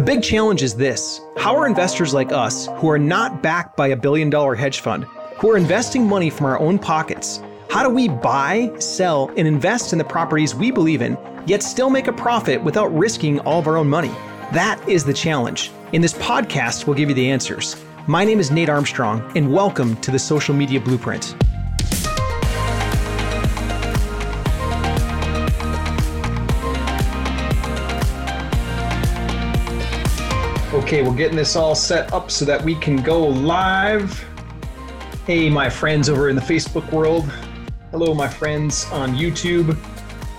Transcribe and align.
The 0.00 0.06
big 0.06 0.22
challenge 0.22 0.62
is 0.62 0.74
this 0.74 1.20
how 1.36 1.54
are 1.54 1.66
investors 1.66 2.14
like 2.14 2.32
us, 2.32 2.68
who 2.78 2.88
are 2.88 2.98
not 2.98 3.42
backed 3.42 3.76
by 3.76 3.88
a 3.88 3.96
billion 3.96 4.30
dollar 4.30 4.54
hedge 4.54 4.80
fund, 4.80 5.04
who 5.36 5.50
are 5.50 5.58
investing 5.58 6.08
money 6.08 6.30
from 6.30 6.46
our 6.46 6.58
own 6.58 6.78
pockets, 6.78 7.42
how 7.68 7.82
do 7.82 7.90
we 7.90 8.08
buy, 8.08 8.72
sell, 8.78 9.30
and 9.36 9.46
invest 9.46 9.92
in 9.92 9.98
the 9.98 10.04
properties 10.04 10.54
we 10.54 10.70
believe 10.70 11.02
in, 11.02 11.18
yet 11.44 11.62
still 11.62 11.90
make 11.90 12.06
a 12.06 12.14
profit 12.14 12.64
without 12.64 12.86
risking 12.96 13.40
all 13.40 13.58
of 13.58 13.66
our 13.66 13.76
own 13.76 13.90
money? 13.90 14.08
That 14.54 14.82
is 14.88 15.04
the 15.04 15.12
challenge. 15.12 15.70
In 15.92 16.00
this 16.00 16.14
podcast, 16.14 16.86
we'll 16.86 16.96
give 16.96 17.10
you 17.10 17.14
the 17.14 17.30
answers. 17.30 17.76
My 18.06 18.24
name 18.24 18.40
is 18.40 18.50
Nate 18.50 18.70
Armstrong, 18.70 19.30
and 19.36 19.52
welcome 19.52 19.96
to 19.96 20.10
the 20.10 20.18
Social 20.18 20.54
Media 20.54 20.80
Blueprint. 20.80 21.34
Okay, 30.90 31.04
we're 31.04 31.14
getting 31.14 31.36
this 31.36 31.54
all 31.54 31.76
set 31.76 32.12
up 32.12 32.32
so 32.32 32.44
that 32.44 32.60
we 32.64 32.74
can 32.74 32.96
go 32.96 33.24
live. 33.24 34.26
Hey, 35.24 35.48
my 35.48 35.70
friends 35.70 36.08
over 36.08 36.28
in 36.28 36.34
the 36.34 36.42
Facebook 36.42 36.90
world. 36.90 37.30
Hello, 37.92 38.12
my 38.12 38.26
friends 38.26 38.86
on 38.90 39.14
YouTube. 39.14 39.78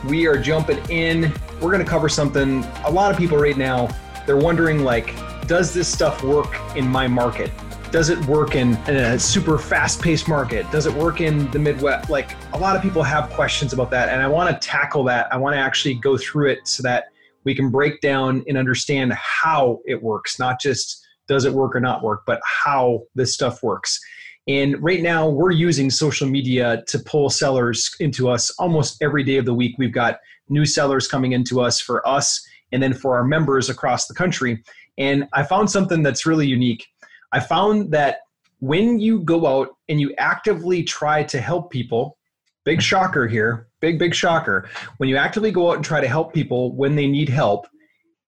We 0.09 0.27
are 0.27 0.37
jumping 0.37 0.79
in. 0.89 1.31
We're 1.61 1.71
going 1.71 1.81
to 1.81 1.89
cover 1.89 2.09
something 2.09 2.65
a 2.83 2.91
lot 2.91 3.13
of 3.13 3.17
people 3.17 3.37
right 3.37 3.55
now, 3.55 3.87
they're 4.27 4.35
wondering 4.35 4.83
like, 4.83 5.15
does 5.47 5.73
this 5.73 5.87
stuff 5.87 6.21
work 6.21 6.53
in 6.75 6.85
my 6.85 7.07
market? 7.07 7.49
Does 7.89 8.09
it 8.09 8.19
work 8.25 8.55
in, 8.55 8.73
a 8.89 9.17
super 9.17 9.57
fast 9.57 10.02
paced 10.02 10.27
market? 10.27 10.69
Does 10.69 10.85
it 10.85 10.93
work 10.93 11.21
in 11.21 11.49
the 11.52 11.59
Midwest? 11.59 12.09
Like, 12.09 12.35
a 12.52 12.57
lot 12.57 12.75
of 12.75 12.81
people 12.81 13.03
have 13.03 13.29
questions 13.29 13.71
about 13.71 13.89
that, 13.91 14.09
and 14.09 14.21
I 14.21 14.27
want 14.27 14.49
to 14.49 14.67
tackle 14.67 15.05
that. 15.05 15.33
I 15.33 15.38
want 15.38 15.55
to 15.55 15.59
actually 15.59 15.93
go 15.93 16.17
through 16.17 16.49
it 16.49 16.67
so 16.67 16.83
that 16.83 17.10
we 17.44 17.55
can 17.55 17.70
break 17.70 18.02
down 18.02 18.44
and 18.48 18.58
understand 18.58 19.13
how 19.13 19.80
it 19.86 20.02
works, 20.02 20.40
not 20.40 20.59
just 20.59 21.06
does 21.28 21.45
it 21.45 21.53
work 21.53 21.75
or 21.75 21.80
not 21.80 22.03
work, 22.03 22.23
but 22.25 22.42
how 22.45 23.03
this 23.16 23.33
stuff 23.33 23.64
works. 23.64 24.00
And 24.48 24.81
right 24.81 25.02
now, 25.02 25.30
we're 25.30 25.52
using 25.52 25.89
social 25.89 26.28
media 26.28 26.83
to 26.88 27.00
pull 27.00 27.30
sellers 27.30 27.95
into 28.00 28.30
us 28.30 28.50
almost 28.59 29.02
every 29.02 29.23
day 29.23 29.38
of 29.38 29.45
the 29.45 29.53
week. 29.53 29.75
We've 29.78 29.94
got 29.94 30.20
new 30.50 30.66
sellers 30.66 31.08
coming 31.08 31.31
into 31.33 31.61
us 31.61 31.80
for 31.80 32.06
us 32.08 32.44
and 32.72 32.81
then 32.81 32.94
for 32.94 33.16
our 33.16 33.23
members 33.23 33.70
across 33.70 34.08
the 34.08 34.14
country. 34.14 34.64
And 34.98 35.28
I 35.33 35.44
found 35.44 35.70
something 35.70 36.03
that's 36.03 36.26
really 36.26 36.48
unique. 36.48 36.86
I 37.31 37.39
found 37.39 37.92
that 37.92 38.20
when 38.59 39.00
you 39.00 39.22
go 39.22 39.48
out 39.48 39.70
and 39.89 40.00
you 40.00 40.14
actively 40.17 40.83
try 40.83 41.23
to 41.23 41.39
help 41.39 41.72
people, 41.72 42.17
big 42.66 42.81
shocker 42.81 43.28
here, 43.28 43.67
big, 43.81 43.99
big 43.99 44.15
shocker. 44.15 44.69
When 44.97 45.09
you 45.09 45.17
actively 45.17 45.51
go 45.51 45.71
out 45.71 45.75
and 45.75 45.85
try 45.85 45.99
to 45.99 46.07
help 46.07 46.33
people 46.33 46.73
when 46.75 46.95
they 46.95 47.07
need 47.07 47.29
help 47.29 47.67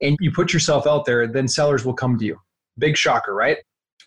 and 0.01 0.17
you 0.19 0.31
put 0.31 0.51
yourself 0.51 0.85
out 0.85 1.05
there, 1.05 1.27
then 1.27 1.47
sellers 1.47 1.85
will 1.85 1.93
come 1.93 2.17
to 2.17 2.25
you. 2.25 2.37
Big 2.77 2.97
shocker, 2.97 3.33
right? 3.33 3.57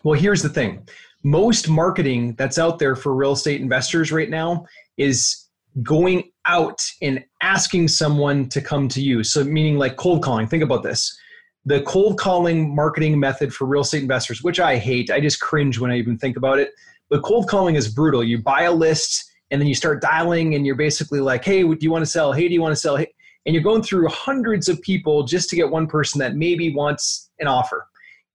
Well, 0.03 0.19
here's 0.19 0.43
the 0.43 0.49
thing 0.49 0.87
most 1.23 1.67
marketing 1.67 2.35
that's 2.35 2.57
out 2.59 2.79
there 2.79 2.95
for 2.95 3.15
real 3.15 3.31
estate 3.31 3.59
investors 3.59 4.11
right 4.11 4.29
now 4.29 4.65
is 4.97 5.47
going 5.83 6.31
out 6.45 6.81
and 7.01 7.23
asking 7.41 7.87
someone 7.87 8.49
to 8.49 8.61
come 8.61 8.87
to 8.89 9.01
you. 9.01 9.23
So, 9.23 9.43
meaning 9.43 9.77
like 9.77 9.95
cold 9.97 10.23
calling. 10.23 10.47
Think 10.47 10.63
about 10.63 10.83
this. 10.83 11.17
The 11.65 11.81
cold 11.81 12.17
calling 12.17 12.73
marketing 12.73 13.19
method 13.19 13.53
for 13.53 13.65
real 13.65 13.81
estate 13.81 14.01
investors, 14.01 14.41
which 14.41 14.59
I 14.59 14.77
hate, 14.77 15.11
I 15.11 15.19
just 15.19 15.41
cringe 15.41 15.79
when 15.79 15.91
I 15.91 15.97
even 15.97 16.17
think 16.17 16.37
about 16.37 16.59
it. 16.59 16.71
But 17.09 17.23
cold 17.23 17.49
calling 17.49 17.75
is 17.75 17.93
brutal. 17.93 18.23
You 18.23 18.41
buy 18.41 18.63
a 18.63 18.71
list, 18.71 19.26
and 19.51 19.61
then 19.61 19.67
you 19.67 19.75
start 19.75 20.01
dialing 20.01 20.55
and 20.55 20.65
you're 20.65 20.75
basically 20.75 21.19
like 21.19 21.43
hey 21.43 21.63
do 21.63 21.77
you 21.79 21.91
want 21.91 22.03
to 22.03 22.09
sell? 22.09 22.31
Hey 22.31 22.47
do 22.47 22.53
you 22.53 22.61
want 22.61 22.73
to 22.73 22.79
sell? 22.79 22.95
Hey? 22.95 23.13
and 23.47 23.53
you're 23.53 23.63
going 23.63 23.81
through 23.81 24.09
hundreds 24.09 24.67
of 24.67 24.81
people 24.81 25.23
just 25.23 25.49
to 25.49 25.55
get 25.55 25.69
one 25.69 25.87
person 25.87 26.19
that 26.19 26.35
maybe 26.35 26.75
wants 26.75 27.31
an 27.39 27.47
offer. 27.47 27.87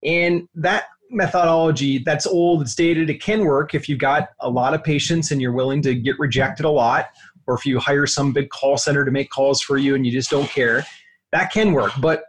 And 0.02 0.48
that 0.55 0.84
methodology 1.10 1.98
that's 1.98 2.27
old 2.27 2.62
it's 2.62 2.74
dated 2.74 3.10
it 3.10 3.20
can 3.20 3.44
work 3.44 3.74
if 3.74 3.86
you've 3.86 3.98
got 3.98 4.30
a 4.40 4.48
lot 4.48 4.72
of 4.72 4.83
patience 4.83 5.30
and 5.30 5.42
you're 5.42 5.52
willing 5.52 5.83
to 5.83 5.95
get 5.95 6.18
rejected 6.18 6.64
a 6.64 6.70
lot 6.70 7.11
or 7.46 7.55
if 7.55 7.67
you 7.67 7.78
hire 7.78 8.06
some 8.06 8.33
big 8.33 8.48
call 8.48 8.78
center 8.78 9.05
to 9.05 9.11
make 9.11 9.28
calls 9.28 9.61
for 9.61 9.77
you 9.77 9.95
and 9.95 10.06
you 10.06 10.11
just 10.11 10.30
don't 10.30 10.48
care. 10.48 10.86
That 11.30 11.52
can 11.52 11.72
work 11.72 11.92
but 12.01 12.24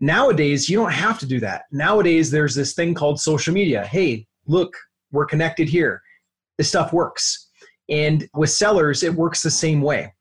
nowadays 0.00 0.66
you 0.70 0.78
don't 0.78 0.92
have 0.92 1.18
to 1.18 1.26
do 1.26 1.40
that. 1.40 1.64
Nowadays 1.72 2.30
there's 2.30 2.54
this 2.54 2.72
thing 2.72 2.94
called 2.94 3.20
social 3.20 3.52
media. 3.52 3.84
Hey 3.84 4.26
look 4.46 4.74
we're 5.10 5.26
connected 5.26 5.68
here. 5.68 6.00
This 6.56 6.70
stuff 6.70 6.90
works 6.94 7.50
and 7.88 8.28
with 8.34 8.50
sellers, 8.50 9.02
it 9.02 9.14
works 9.14 9.42
the 9.42 9.50
same 9.50 9.82
way. 9.82 10.12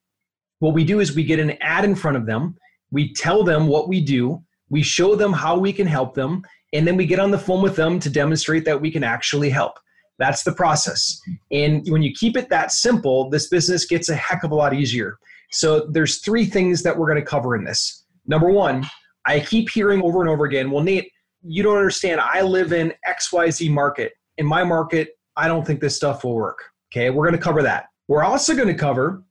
What 0.59 0.73
we 0.73 0.83
do 0.83 0.99
is 0.99 1.15
we 1.15 1.23
get 1.23 1.39
an 1.39 1.57
ad 1.61 1.85
in 1.85 1.95
front 1.95 2.17
of 2.17 2.25
them, 2.25 2.55
we 2.91 3.13
tell 3.13 3.43
them 3.43 3.67
what 3.67 3.87
we 3.87 4.01
do, 4.01 4.43
we 4.69 4.83
show 4.83 5.15
them 5.15 5.33
how 5.33 5.57
we 5.57 5.73
can 5.73 5.87
help 5.87 6.13
them, 6.13 6.43
and 6.73 6.87
then 6.87 6.95
we 6.95 7.05
get 7.05 7.19
on 7.19 7.31
the 7.31 7.39
phone 7.39 7.61
with 7.61 7.75
them 7.75 7.99
to 7.99 8.09
demonstrate 8.09 8.65
that 8.65 8.79
we 8.79 8.91
can 8.91 9.03
actually 9.03 9.49
help. 9.49 9.79
That's 10.19 10.43
the 10.43 10.51
process. 10.51 11.19
And 11.51 11.83
when 11.89 12.01
you 12.03 12.13
keep 12.13 12.37
it 12.37 12.49
that 12.49 12.71
simple, 12.71 13.29
this 13.29 13.47
business 13.47 13.85
gets 13.85 14.09
a 14.09 14.15
heck 14.15 14.43
of 14.43 14.51
a 14.51 14.55
lot 14.55 14.73
easier. 14.73 15.17
So 15.51 15.87
there's 15.87 16.19
three 16.19 16.45
things 16.45 16.83
that 16.83 16.97
we're 16.97 17.07
going 17.07 17.19
to 17.19 17.25
cover 17.25 17.55
in 17.55 17.63
this. 17.63 18.05
Number 18.27 18.49
one, 18.49 18.85
I 19.25 19.39
keep 19.39 19.69
hearing 19.69 20.01
over 20.01 20.21
and 20.21 20.29
over 20.29 20.45
again, 20.45 20.71
well, 20.71 20.83
Nate, 20.83 21.11
you 21.43 21.63
don't 21.63 21.77
understand. 21.77 22.21
I 22.21 22.41
live 22.41 22.71
in 22.71 22.93
XYZ 23.07 23.69
market. 23.71 24.13
In 24.37 24.45
my 24.45 24.63
market, 24.63 25.09
I 25.35 25.47
don't 25.47 25.65
think 25.65 25.81
this 25.81 25.95
stuff 25.95 26.23
will 26.23 26.35
work. 26.35 26.70
Okay, 26.93 27.09
we're 27.09 27.25
going 27.27 27.37
to 27.37 27.43
cover 27.43 27.63
that. 27.63 27.85
We're 28.07 28.23
also 28.23 28.55
going 28.55 28.67
to 28.67 28.73
cover 28.73 29.23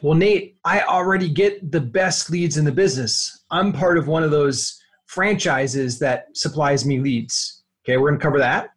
well, 0.00 0.14
Nate, 0.14 0.56
I 0.64 0.80
already 0.80 1.28
get 1.28 1.70
the 1.70 1.80
best 1.80 2.28
leads 2.28 2.56
in 2.56 2.64
the 2.64 2.72
business. 2.72 3.44
I'm 3.50 3.72
part 3.72 3.98
of 3.98 4.08
one 4.08 4.24
of 4.24 4.32
those 4.32 4.76
franchises 5.06 5.98
that 6.00 6.26
supplies 6.34 6.84
me 6.84 6.98
leads. 6.98 7.62
Okay, 7.84 7.98
we're 7.98 8.08
going 8.08 8.18
to 8.18 8.22
cover 8.22 8.38
that. 8.38 8.70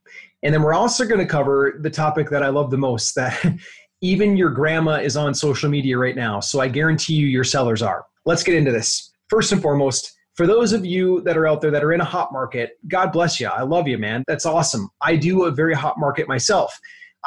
And 0.44 0.54
then 0.54 0.62
we're 0.62 0.74
also 0.74 1.06
going 1.06 1.20
to 1.20 1.26
cover 1.26 1.80
the 1.82 1.90
topic 1.90 2.30
that 2.30 2.44
I 2.44 2.50
love 2.50 2.70
the 2.70 2.78
most 2.78 3.16
that 3.16 3.44
even 4.02 4.38
your 4.38 4.52
grandma 4.52 4.98
is 4.98 5.18
on 5.18 5.34
social 5.34 5.70
media 5.70 5.98
right 5.98 6.16
now. 6.16 6.40
So 6.40 6.60
I 6.60 6.68
guarantee 6.68 7.16
you 7.16 7.26
your 7.26 7.44
sellers 7.44 7.82
are. 7.82 8.06
Let's 8.26 8.44
get 8.44 8.54
into 8.54 8.72
this. 8.72 9.12
First 9.30 9.52
and 9.52 9.62
foremost, 9.62 10.14
for 10.36 10.46
those 10.46 10.74
of 10.74 10.86
you 10.86 11.22
that 11.22 11.38
are 11.38 11.48
out 11.48 11.62
there 11.62 11.72
that 11.72 11.84
are 11.84 11.94
in 11.94 12.02
a 12.02 12.06
hot 12.06 12.32
market, 12.32 12.72
God 12.88 13.12
bless 13.12 13.40
you. 13.40 13.48
I 13.48 13.64
love 13.64 13.88
you, 13.88 13.98
man. 13.98 14.24
That's 14.28 14.46
awesome. 14.46 14.90
I 15.02 15.16
do 15.16 15.46
a 15.46 15.52
very 15.52 15.74
hot 15.74 15.98
market 15.98 16.28
myself. 16.28 16.78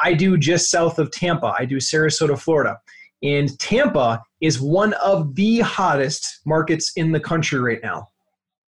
I 0.01 0.13
do 0.13 0.37
just 0.37 0.71
south 0.71 0.99
of 0.99 1.11
Tampa. 1.11 1.55
I 1.57 1.65
do 1.65 1.77
Sarasota, 1.77 2.39
Florida. 2.39 2.79
And 3.21 3.57
Tampa 3.59 4.23
is 4.41 4.61
one 4.61 4.93
of 4.93 5.35
the 5.35 5.59
hottest 5.59 6.39
markets 6.45 6.93
in 6.95 7.11
the 7.11 7.19
country 7.19 7.59
right 7.59 7.79
now. 7.83 8.07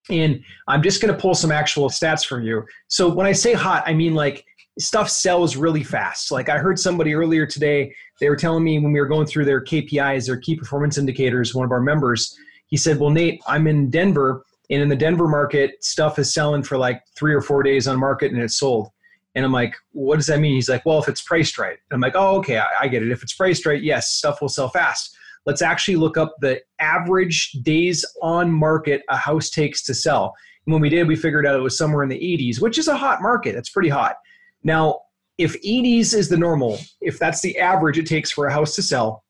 And 0.10 0.44
I'm 0.68 0.84
just 0.84 1.02
going 1.02 1.14
to 1.14 1.20
pull 1.20 1.36
some 1.36 1.52
actual 1.52 1.90
stats 1.90 2.26
from 2.26 2.44
you. 2.44 2.66
So 2.88 3.08
when 3.08 3.26
I 3.26 3.32
say 3.32 3.54
hot, 3.54 3.84
I 3.86 3.94
mean 3.94 4.14
like 4.14 4.46
stuff 4.78 5.10
sells 5.10 5.56
really 5.56 5.84
fast. 5.84 6.32
Like 6.32 6.50
I 6.50 6.58
heard 6.58 6.80
somebody 6.80 7.14
earlier 7.14 7.46
today, 7.46 7.94
they 8.20 8.30
were 8.30 8.36
telling 8.36 8.64
me 8.64 8.80
when 8.80 8.92
we 8.92 9.00
were 9.00 9.08
going 9.08 9.28
through 9.28 9.46
their 9.46 9.64
KPIs, 9.64 10.26
their 10.26 10.38
key 10.38 10.56
performance 10.56 10.98
indicators, 10.98 11.56
one 11.56 11.66
of 11.66 11.72
our 11.72 11.82
members, 11.82 12.38
he 12.68 12.78
said, 12.78 13.00
Well, 13.00 13.10
Nate, 13.10 13.42
I'm 13.48 13.68
in 13.68 13.90
Denver, 13.90 14.44
and 14.70 14.82
in 14.82 14.90
the 14.90 14.96
Denver 14.96 15.28
market, 15.28 15.84
stuff 15.84 16.18
is 16.18 16.34
selling 16.34 16.64
for 16.64 16.78
like 16.78 17.04
three 17.16 17.34
or 17.34 17.42
four 17.42 17.62
days 17.62 17.88
on 17.88 18.00
market 18.00 18.32
and 18.32 18.42
it's 18.42 18.58
sold. 18.58 18.90
And 19.36 19.46
I'm 19.46 19.52
like, 19.52 19.76
what 19.92 20.18
does 20.18 20.28
that 20.28 20.40
mean? 20.40 20.56
He's 20.56 20.70
like, 20.70 20.86
well, 20.86 21.00
if 21.00 21.08
it's 21.08 21.22
priced 21.22 21.58
right. 21.58 21.78
And 21.90 21.96
I'm 21.96 22.02
like, 22.02 22.16
oh, 22.16 22.38
okay, 22.38 22.58
I, 22.58 22.68
I 22.82 22.88
get 22.88 23.04
it. 23.04 23.12
If 23.12 23.24
it's 23.24 23.34
priced 23.34 23.66
right, 23.66 23.82
yes, 23.82 24.12
stuff 24.12 24.42
will 24.42 24.50
sell 24.50 24.70
fast. 24.70 25.16
Let's 25.46 25.62
actually 25.62 25.96
look 25.96 26.18
up 26.18 26.36
the 26.42 26.62
average 26.80 27.52
days 27.64 28.06
on 28.22 28.52
market 28.52 29.02
a 29.10 29.18
house 29.18 29.50
takes 29.50 29.84
to 29.84 29.94
sell. 29.94 30.36
And 30.66 30.74
when 30.74 30.82
we 30.82 30.90
did, 30.90 31.08
we 31.08 31.16
figured 31.16 31.46
out 31.48 31.56
it 31.56 31.64
was 31.64 31.78
somewhere 31.78 32.04
in 32.04 32.10
the 32.10 32.20
80s, 32.20 32.62
which 32.62 32.78
is 32.78 32.88
a 32.88 32.98
hot 32.98 33.22
market. 33.22 33.56
That's 33.56 33.70
pretty 33.70 33.90
hot. 33.90 34.18
Now, 34.64 35.00
if 35.38 35.60
80s 35.64 36.14
is 36.14 36.30
the 36.30 36.38
normal, 36.38 36.78
if 37.00 37.18
that's 37.18 37.42
the 37.42 37.58
average 37.58 37.98
it 37.98 38.06
takes 38.06 38.32
for 38.32 38.46
a 38.46 38.54
house 38.54 38.76
to 38.76 38.84
sell, 38.84 39.24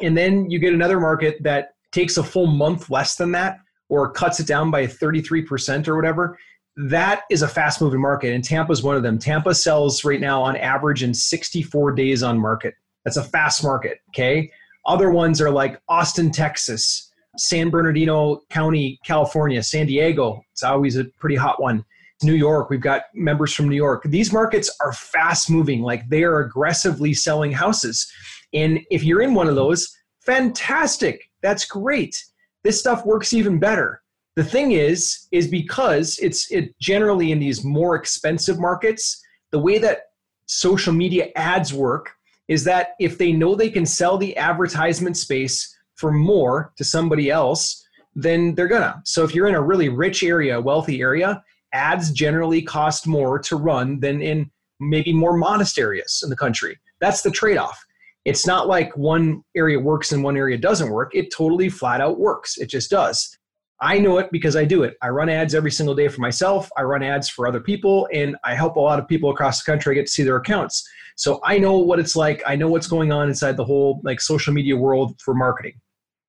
and 0.00 0.16
then 0.16 0.50
you 0.50 0.58
get 0.58 0.74
another 0.74 1.00
market 1.00 1.42
that 1.42 1.70
takes 1.90 2.16
a 2.16 2.22
full 2.22 2.46
month 2.46 2.90
less 2.90 3.16
than 3.16 3.32
that 3.32 3.58
or 3.88 4.10
cuts 4.10 4.40
it 4.40 4.46
down 4.46 4.70
by 4.70 4.86
33% 4.86 5.88
or 5.88 5.96
whatever, 5.96 6.38
that 6.76 7.22
is 7.30 7.42
a 7.42 7.48
fast 7.48 7.80
moving 7.80 8.00
market 8.00 8.32
and 8.32 8.42
Tampa 8.42 8.72
is 8.72 8.82
one 8.82 8.96
of 8.96 9.02
them. 9.02 9.18
Tampa 9.18 9.54
sells 9.54 10.04
right 10.04 10.20
now 10.20 10.42
on 10.42 10.56
average 10.56 11.02
in 11.02 11.12
64 11.12 11.92
days 11.92 12.22
on 12.22 12.38
market. 12.38 12.74
That's 13.04 13.18
a 13.18 13.24
fast 13.24 13.62
market, 13.62 13.98
okay? 14.10 14.50
Other 14.86 15.10
ones 15.10 15.40
are 15.40 15.50
like 15.50 15.80
Austin, 15.88 16.30
Texas, 16.30 17.12
San 17.36 17.70
Bernardino 17.70 18.42
County, 18.50 18.98
California, 19.04 19.62
San 19.62 19.86
Diego. 19.86 20.42
It's 20.52 20.62
always 20.62 20.96
a 20.96 21.04
pretty 21.18 21.36
hot 21.36 21.60
one. 21.60 21.84
New 22.22 22.34
York, 22.34 22.70
we've 22.70 22.80
got 22.80 23.02
members 23.14 23.52
from 23.52 23.68
New 23.68 23.76
York. 23.76 24.04
These 24.04 24.32
markets 24.32 24.74
are 24.80 24.92
fast 24.92 25.50
moving, 25.50 25.82
like 25.82 26.08
they 26.08 26.22
are 26.22 26.40
aggressively 26.40 27.12
selling 27.14 27.52
houses. 27.52 28.10
And 28.54 28.80
if 28.90 29.02
you're 29.02 29.22
in 29.22 29.34
one 29.34 29.48
of 29.48 29.56
those, 29.56 29.92
fantastic. 30.20 31.28
That's 31.42 31.64
great. 31.64 32.22
This 32.62 32.78
stuff 32.78 33.04
works 33.04 33.32
even 33.32 33.58
better 33.58 34.01
the 34.36 34.44
thing 34.44 34.72
is, 34.72 35.28
is 35.30 35.48
because 35.48 36.18
it's 36.18 36.50
it 36.50 36.78
generally 36.78 37.32
in 37.32 37.38
these 37.38 37.64
more 37.64 37.96
expensive 37.96 38.58
markets, 38.58 39.22
the 39.50 39.58
way 39.58 39.78
that 39.78 40.10
social 40.46 40.92
media 40.92 41.28
ads 41.36 41.72
work 41.72 42.10
is 42.48 42.64
that 42.64 42.90
if 42.98 43.18
they 43.18 43.32
know 43.32 43.54
they 43.54 43.70
can 43.70 43.86
sell 43.86 44.18
the 44.18 44.36
advertisement 44.36 45.16
space 45.16 45.76
for 45.94 46.10
more 46.10 46.72
to 46.76 46.84
somebody 46.84 47.30
else, 47.30 47.86
then 48.14 48.54
they're 48.54 48.68
gonna. 48.68 49.00
So 49.04 49.24
if 49.24 49.34
you're 49.34 49.48
in 49.48 49.54
a 49.54 49.62
really 49.62 49.88
rich 49.88 50.22
area, 50.22 50.60
wealthy 50.60 51.00
area, 51.00 51.42
ads 51.72 52.10
generally 52.10 52.62
cost 52.62 53.06
more 53.06 53.38
to 53.38 53.56
run 53.56 54.00
than 54.00 54.20
in 54.20 54.50
maybe 54.80 55.12
more 55.12 55.36
modest 55.36 55.78
areas 55.78 56.20
in 56.24 56.30
the 56.30 56.36
country. 56.36 56.78
That's 57.00 57.22
the 57.22 57.30
trade 57.30 57.56
off. 57.56 57.82
It's 58.24 58.46
not 58.46 58.68
like 58.68 58.96
one 58.96 59.42
area 59.56 59.78
works 59.78 60.12
and 60.12 60.22
one 60.22 60.36
area 60.36 60.56
doesn't 60.56 60.90
work. 60.90 61.14
It 61.14 61.32
totally 61.32 61.68
flat 61.68 62.00
out 62.00 62.18
works. 62.18 62.58
It 62.58 62.66
just 62.66 62.90
does. 62.90 63.36
I 63.82 63.98
know 63.98 64.18
it 64.18 64.30
because 64.30 64.54
I 64.54 64.64
do 64.64 64.84
it. 64.84 64.96
I 65.02 65.08
run 65.08 65.28
ads 65.28 65.56
every 65.56 65.72
single 65.72 65.96
day 65.96 66.06
for 66.06 66.20
myself. 66.20 66.70
I 66.78 66.82
run 66.82 67.02
ads 67.02 67.28
for 67.28 67.48
other 67.48 67.60
people, 67.60 68.08
and 68.12 68.36
I 68.44 68.54
help 68.54 68.76
a 68.76 68.80
lot 68.80 69.00
of 69.00 69.08
people 69.08 69.30
across 69.30 69.62
the 69.62 69.70
country 69.70 69.96
get 69.96 70.06
to 70.06 70.12
see 70.12 70.22
their 70.22 70.36
accounts. 70.36 70.88
So 71.16 71.40
I 71.44 71.58
know 71.58 71.76
what 71.78 71.98
it's 71.98 72.14
like. 72.14 72.42
I 72.46 72.54
know 72.54 72.68
what's 72.68 72.86
going 72.86 73.10
on 73.10 73.28
inside 73.28 73.56
the 73.56 73.64
whole 73.64 74.00
like 74.04 74.20
social 74.20 74.54
media 74.54 74.76
world 74.76 75.20
for 75.20 75.34
marketing. 75.34 75.74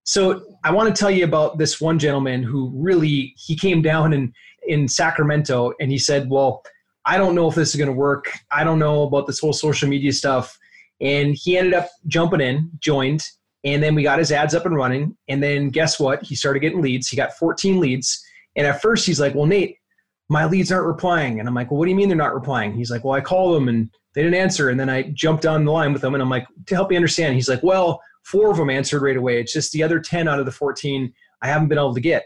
So 0.04 0.44
I 0.64 0.72
want 0.72 0.94
to 0.94 1.00
tell 1.00 1.12
you 1.12 1.26
about 1.26 1.60
this 1.60 1.80
one 1.80 2.00
gentleman 2.00 2.42
who 2.42 2.72
really 2.76 3.34
he 3.38 3.56
came 3.56 3.84
down 3.84 4.14
in 4.14 4.34
in 4.68 4.88
Sacramento 4.88 5.74
and 5.80 5.92
he 5.92 6.00
said, 6.00 6.30
"Well, 6.32 6.64
I 7.06 7.20
don't 7.20 7.36
know 7.36 7.48
if 7.48 7.56
this 7.56 7.70
is 7.70 7.76
going 7.76 7.88
to 7.88 7.94
work. 7.94 8.32
I 8.50 8.64
don't 8.64 8.80
know 8.80 9.04
about 9.04 9.28
this 9.28 9.40
whole 9.40 9.54
social 9.54 9.88
media 9.88 10.12
stuff." 10.12 10.58
And 11.02 11.36
he 11.36 11.58
ended 11.58 11.76
up 11.76 11.90
jumping 12.08 12.42
in, 12.42 12.72
joined, 12.80 13.24
and 13.64 13.82
then 13.82 13.96
we 13.96 14.04
got 14.04 14.20
his 14.20 14.32
ads 14.32 14.54
up 14.54 14.66
and 14.66 14.76
running. 14.76 15.16
And 15.28 15.42
then 15.42 15.70
guess 15.70 16.00
what? 16.00 16.22
He 16.24 16.36
started 16.36 16.60
getting 16.60 16.82
leads. 16.82 17.08
He 17.08 17.18
got 17.18 17.34
14 17.34 17.80
leads. 17.80 18.24
And 18.56 18.68
at 18.68 18.82
first 18.82 19.06
he's 19.06 19.20
like, 19.20 19.36
Well, 19.36 19.46
Nate, 19.46 19.78
my 20.30 20.46
leads 20.46 20.72
aren't 20.72 20.88
replying. 20.88 21.40
And 21.40 21.48
I'm 21.48 21.56
like, 21.56 21.72
Well, 21.72 21.80
what 21.80 21.86
do 21.86 21.92
you 21.92 21.96
mean 21.96 22.10
they're 22.10 22.18
not 22.18 22.34
replying? 22.34 22.74
He's 22.74 22.92
like, 22.92 23.04
Well, 23.04 23.14
I 23.14 23.22
called 23.22 23.56
them 23.56 23.70
and 23.70 23.90
they 24.14 24.22
didn't 24.22 24.40
answer. 24.40 24.70
And 24.70 24.80
then 24.80 24.90
I 24.90 25.04
jumped 25.14 25.46
on 25.46 25.66
the 25.66 25.72
line 25.72 25.94
with 25.94 26.02
them 26.02 26.14
and 26.14 26.22
I'm 26.22 26.30
like, 26.30 26.46
To 26.68 26.76
help 26.76 26.92
you 26.92 26.98
understand, 26.98 27.36
he's 27.36 27.50
like, 27.50 27.64
Well, 27.64 28.02
four 28.24 28.52
of 28.52 28.58
them 28.58 28.70
answered 28.70 29.02
right 29.02 29.18
away. 29.18 29.40
It's 29.40 29.54
just 29.54 29.72
the 29.72 29.84
other 29.84 30.00
10 30.00 30.28
out 30.28 30.40
of 30.40 30.46
the 30.46 30.52
14 30.52 31.12
I 31.42 31.48
haven't 31.48 31.68
been 31.68 31.78
able 31.78 31.94
to 31.94 32.02
get. 32.02 32.24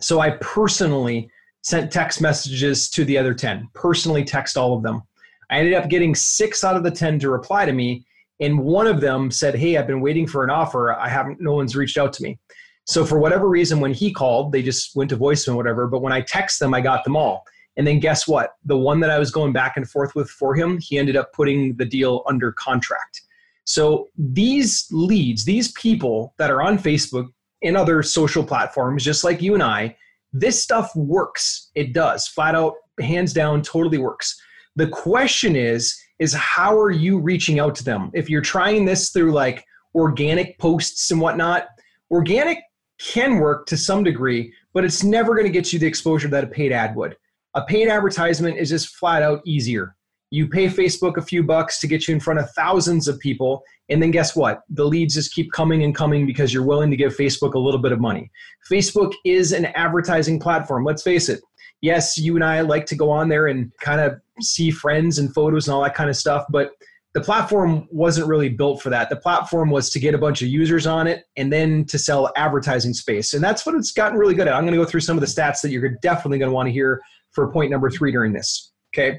So 0.00 0.20
I 0.20 0.30
personally 0.40 1.28
sent 1.62 1.92
text 1.92 2.20
messages 2.20 2.88
to 2.90 3.04
the 3.04 3.18
other 3.18 3.34
10, 3.34 3.68
personally 3.74 4.24
text 4.24 4.56
all 4.56 4.76
of 4.76 4.82
them. 4.82 5.02
I 5.50 5.58
ended 5.58 5.74
up 5.74 5.88
getting 5.88 6.14
six 6.14 6.62
out 6.62 6.76
of 6.76 6.84
the 6.84 6.90
10 6.90 7.18
to 7.20 7.30
reply 7.30 7.64
to 7.64 7.72
me 7.72 8.04
and 8.40 8.58
one 8.58 8.86
of 8.86 9.00
them 9.00 9.30
said 9.30 9.54
hey 9.54 9.76
i've 9.76 9.86
been 9.86 10.00
waiting 10.00 10.26
for 10.26 10.44
an 10.44 10.50
offer. 10.50 10.92
I 10.92 11.08
haven't 11.08 11.40
no 11.40 11.54
one's 11.54 11.76
reached 11.76 11.98
out 11.98 12.12
to 12.14 12.22
me. 12.22 12.38
So 12.84 13.04
for 13.04 13.18
whatever 13.18 13.48
reason 13.48 13.80
when 13.80 13.92
he 13.92 14.12
called 14.12 14.52
they 14.52 14.62
just 14.62 14.94
went 14.96 15.10
to 15.10 15.16
voicemail 15.16 15.56
whatever. 15.56 15.86
But 15.86 16.02
when 16.02 16.12
i 16.12 16.20
text 16.20 16.60
them 16.60 16.74
i 16.74 16.80
got 16.80 17.04
them 17.04 17.16
all. 17.16 17.44
And 17.76 17.86
then 17.86 18.00
guess 18.00 18.26
what? 18.26 18.54
The 18.64 18.76
one 18.76 19.00
that 19.00 19.10
i 19.10 19.18
was 19.18 19.30
going 19.30 19.52
back 19.52 19.76
and 19.76 19.88
forth 19.88 20.14
with 20.14 20.30
for 20.30 20.54
him 20.54 20.78
he 20.80 20.98
ended 20.98 21.16
up 21.16 21.32
putting 21.32 21.76
the 21.76 21.84
deal 21.84 22.22
under 22.28 22.52
contract. 22.52 23.22
So 23.64 24.08
these 24.16 24.86
leads 24.90 25.44
these 25.44 25.72
people 25.72 26.34
that 26.38 26.50
are 26.50 26.62
on 26.62 26.78
facebook 26.78 27.28
and 27.62 27.76
other 27.76 28.02
social 28.02 28.44
platforms 28.44 29.04
just 29.04 29.24
like 29.24 29.42
you 29.42 29.54
and 29.54 29.62
i 29.62 29.96
this 30.32 30.62
stuff 30.62 30.94
works. 30.94 31.70
It 31.74 31.92
does. 31.92 32.28
Flat 32.28 32.54
out 32.54 32.74
hands 33.00 33.32
down 33.32 33.62
totally 33.62 33.98
works. 33.98 34.40
The 34.76 34.88
question 34.88 35.56
is 35.56 35.98
is 36.18 36.34
how 36.34 36.78
are 36.78 36.90
you 36.90 37.18
reaching 37.18 37.60
out 37.60 37.74
to 37.76 37.84
them? 37.84 38.10
If 38.14 38.28
you're 38.28 38.42
trying 38.42 38.84
this 38.84 39.10
through 39.10 39.32
like 39.32 39.64
organic 39.94 40.58
posts 40.58 41.10
and 41.10 41.20
whatnot, 41.20 41.66
organic 42.10 42.58
can 42.98 43.38
work 43.38 43.66
to 43.66 43.76
some 43.76 44.02
degree, 44.02 44.52
but 44.74 44.84
it's 44.84 45.04
never 45.04 45.34
going 45.34 45.46
to 45.46 45.52
get 45.52 45.72
you 45.72 45.78
the 45.78 45.86
exposure 45.86 46.28
that 46.28 46.44
a 46.44 46.48
paid 46.48 46.72
ad 46.72 46.96
would. 46.96 47.16
A 47.54 47.64
paid 47.64 47.88
advertisement 47.88 48.58
is 48.58 48.68
just 48.68 48.96
flat 48.96 49.22
out 49.22 49.40
easier. 49.44 49.94
You 50.30 50.48
pay 50.48 50.66
Facebook 50.66 51.16
a 51.16 51.22
few 51.22 51.42
bucks 51.42 51.80
to 51.80 51.86
get 51.86 52.06
you 52.06 52.14
in 52.14 52.20
front 52.20 52.40
of 52.40 52.50
thousands 52.50 53.08
of 53.08 53.18
people, 53.18 53.62
and 53.88 54.02
then 54.02 54.10
guess 54.10 54.36
what? 54.36 54.60
The 54.68 54.84
leads 54.84 55.14
just 55.14 55.32
keep 55.32 55.50
coming 55.52 55.84
and 55.84 55.94
coming 55.94 56.26
because 56.26 56.52
you're 56.52 56.66
willing 56.66 56.90
to 56.90 56.96
give 56.96 57.16
Facebook 57.16 57.54
a 57.54 57.58
little 57.58 57.80
bit 57.80 57.92
of 57.92 58.00
money. 58.00 58.30
Facebook 58.70 59.14
is 59.24 59.52
an 59.52 59.66
advertising 59.66 60.38
platform, 60.38 60.84
let's 60.84 61.02
face 61.02 61.30
it 61.30 61.40
yes, 61.80 62.18
you 62.18 62.34
and 62.34 62.44
I 62.44 62.60
like 62.60 62.86
to 62.86 62.96
go 62.96 63.10
on 63.10 63.28
there 63.28 63.46
and 63.46 63.72
kind 63.80 64.00
of 64.00 64.20
see 64.40 64.70
friends 64.70 65.18
and 65.18 65.32
photos 65.34 65.68
and 65.68 65.74
all 65.74 65.82
that 65.82 65.94
kind 65.94 66.10
of 66.10 66.16
stuff, 66.16 66.44
but 66.50 66.72
the 67.14 67.20
platform 67.20 67.88
wasn't 67.90 68.28
really 68.28 68.48
built 68.48 68.82
for 68.82 68.90
that. 68.90 69.08
The 69.08 69.16
platform 69.16 69.70
was 69.70 69.90
to 69.90 69.98
get 69.98 70.14
a 70.14 70.18
bunch 70.18 70.42
of 70.42 70.48
users 70.48 70.86
on 70.86 71.06
it 71.06 71.24
and 71.36 71.52
then 71.52 71.84
to 71.86 71.98
sell 71.98 72.30
advertising 72.36 72.94
space. 72.94 73.32
And 73.32 73.42
that's 73.42 73.64
what 73.64 73.74
it's 73.74 73.92
gotten 73.92 74.18
really 74.18 74.34
good 74.34 74.46
at. 74.46 74.54
I'm 74.54 74.62
going 74.62 74.74
to 74.74 74.78
go 74.78 74.84
through 74.84 75.00
some 75.00 75.16
of 75.16 75.20
the 75.20 75.26
stats 75.26 75.62
that 75.62 75.70
you're 75.70 75.88
definitely 76.02 76.38
going 76.38 76.50
to 76.50 76.54
want 76.54 76.66
to 76.68 76.72
hear 76.72 77.00
for 77.32 77.50
point 77.50 77.70
number 77.70 77.90
three 77.90 78.12
during 78.12 78.32
this. 78.32 78.72
Okay. 78.94 79.18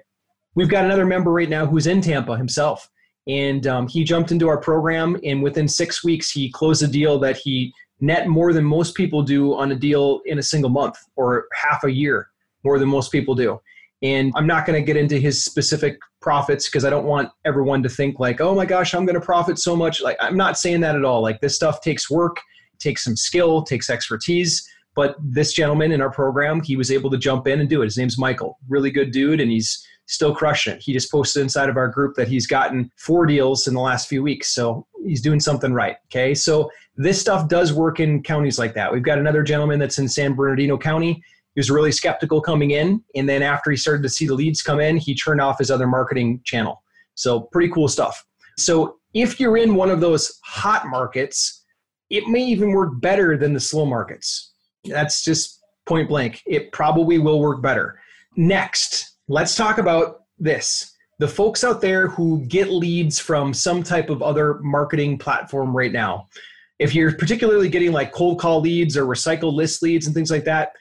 We've 0.56 0.70
got 0.70 0.86
another 0.86 1.06
member 1.06 1.32
right 1.32 1.50
now 1.50 1.66
who's 1.66 1.88
in 1.88 2.02
Tampa 2.02 2.38
himself. 2.38 2.90
And 3.28 3.68
um, 3.68 3.88
he 3.88 4.04
jumped 4.04 4.32
into 4.32 4.48
our 4.48 4.58
program, 4.58 5.16
and 5.24 5.44
within 5.44 5.68
six 5.68 6.04
weeks, 6.04 6.32
he 6.32 6.50
closed 6.52 6.82
a 6.82 6.88
deal 6.88 7.20
that 7.20 7.38
he 7.38 7.72
net 8.00 8.28
more 8.28 8.54
than 8.54 8.64
most 8.64 8.96
people 8.96 9.22
do 9.22 9.54
on 9.54 9.72
a 9.72 9.76
deal 9.76 10.22
in 10.26 10.40
a 10.40 10.44
single 10.44 10.70
month 10.70 10.96
or 11.16 11.46
half 11.54 11.84
a 11.84 11.92
year 11.92 12.29
more 12.64 12.80
than 12.80 12.90
most 12.90 13.12
people 13.12 13.36
do. 13.36 13.60
And 14.02 14.32
I'm 14.36 14.48
not 14.48 14.66
going 14.66 14.82
to 14.82 14.86
get 14.86 14.96
into 14.96 15.18
his 15.20 15.44
specific 15.44 16.00
profits 16.22 16.70
because 16.70 16.86
I 16.86 16.90
don't 16.90 17.06
want 17.06 17.30
everyone 17.46 17.84
to 17.84 17.90
think 17.90 18.20
like, 18.20 18.40
oh 18.40 18.56
my 18.56 18.66
gosh, 18.66 18.94
I'm 18.94 19.06
going 19.06 19.20
to 19.20 19.26
profit 19.26 19.60
so 19.60 19.76
much. 19.76 20.02
Like, 20.02 20.18
I'm 20.22 20.38
not 20.38 20.58
saying 20.58 20.82
that 20.82 20.96
at 20.96 21.04
all. 21.04 21.22
Like, 21.22 21.42
this 21.42 21.56
stuff 21.56 21.82
takes 21.82 22.10
work, 22.10 22.38
takes 22.80 23.04
some 23.04 23.18
skill, 23.18 23.64
takes 23.64 23.90
expertise. 23.90 24.66
But 24.96 25.16
this 25.22 25.54
gentleman 25.54 25.92
in 25.92 26.02
our 26.02 26.12
program, 26.12 26.62
he 26.62 26.76
was 26.76 26.92
able 26.92 27.10
to 27.12 27.18
jump 27.18 27.48
in 27.48 27.60
and 27.60 27.70
do 27.70 27.82
it. 27.82 27.86
His 27.86 27.98
name's 27.98 28.18
Michael. 28.18 28.58
Really 28.68 28.92
good 28.92 29.12
dude, 29.12 29.40
and 29.40 29.52
he's 29.52 29.86
still 30.08 30.34
crushing 30.34 30.74
it. 30.74 30.82
He 30.82 30.92
just 30.92 31.12
posted 31.12 31.44
inside 31.44 31.70
of 31.70 31.78
our 31.78 31.88
group 31.88 32.16
that 32.16 32.28
he's 32.28 32.48
gotten 32.48 32.92
four 32.98 33.26
deals 33.26 33.68
in 33.68 33.76
the 33.76 33.80
last 33.80 34.10
few 34.10 34.24
weeks. 34.24 34.54
So 34.54 34.88
he's 35.06 35.22
doing 35.22 35.40
something 35.40 35.72
right. 35.72 35.98
Okay. 36.08 36.34
So 36.34 36.72
this 36.96 37.22
stuff 37.22 37.48
does 37.48 37.72
work 37.74 38.00
in 38.00 38.24
counties 38.24 38.58
like 38.58 38.74
that. 38.74 38.92
We've 38.92 39.04
got 39.04 39.20
another 39.20 39.44
gentleman 39.44 39.78
that's 39.78 40.00
in 40.00 40.10
San 40.10 40.34
Bernardino 40.34 40.78
County 40.80 41.24
was 41.60 41.70
really 41.70 41.92
skeptical 41.92 42.40
coming 42.40 42.72
in. 42.72 43.04
And 43.16 43.28
then 43.28 43.44
after 43.44 43.70
he 43.70 43.76
started 43.76 44.02
to 44.04 44.10
see 44.10 44.26
the 44.26 44.34
leads 44.34 44.62
come 44.62 44.80
in, 44.80 44.96
he 44.96 45.14
turned 45.14 45.42
off 45.42 45.60
his 45.60 45.70
other 45.70 45.88
marketing 45.88 46.40
channel. 46.46 46.82
So, 47.16 47.42
pretty 47.42 47.70
cool 47.74 47.90
stuff. 47.90 48.26
So, 48.58 48.96
if 49.14 49.40
you're 49.40 49.58
in 49.58 49.76
one 49.76 49.92
of 49.92 50.00
those 50.00 50.40
hot 50.46 50.88
markets, 50.88 51.66
it 52.10 52.28
may 52.28 52.44
even 52.46 52.72
work 52.72 53.02
better 53.02 53.38
than 53.38 53.54
the 53.54 53.60
slow 53.60 53.86
markets. 53.86 54.54
That's 54.86 55.22
just 55.24 55.60
point 55.86 56.08
blank. 56.08 56.42
It 56.46 56.72
probably 56.72 57.20
will 57.20 57.42
work 57.42 57.62
better. 57.62 58.00
Next, 58.38 59.18
let's 59.28 59.54
talk 59.54 59.80
about 59.80 60.22
this. 60.38 60.96
The 61.18 61.28
folks 61.28 61.66
out 61.66 61.82
there 61.82 62.08
who 62.08 62.46
get 62.48 62.70
leads 62.70 63.20
from 63.20 63.54
some 63.54 63.84
type 63.84 64.10
of 64.10 64.22
other 64.22 64.60
marketing 64.60 65.18
platform 65.18 65.76
right 65.76 65.92
now. 65.92 66.30
If 66.80 66.96
you're 66.96 67.14
particularly 67.14 67.68
getting 67.68 67.92
like 67.92 68.14
cold 68.14 68.40
call 68.40 68.62
leads 68.62 68.96
or 68.96 69.04
recycled 69.04 69.54
list 69.54 69.84
leads 69.84 70.06
and 70.06 70.16
things 70.16 70.32
like 70.32 70.46
that, 70.46 70.72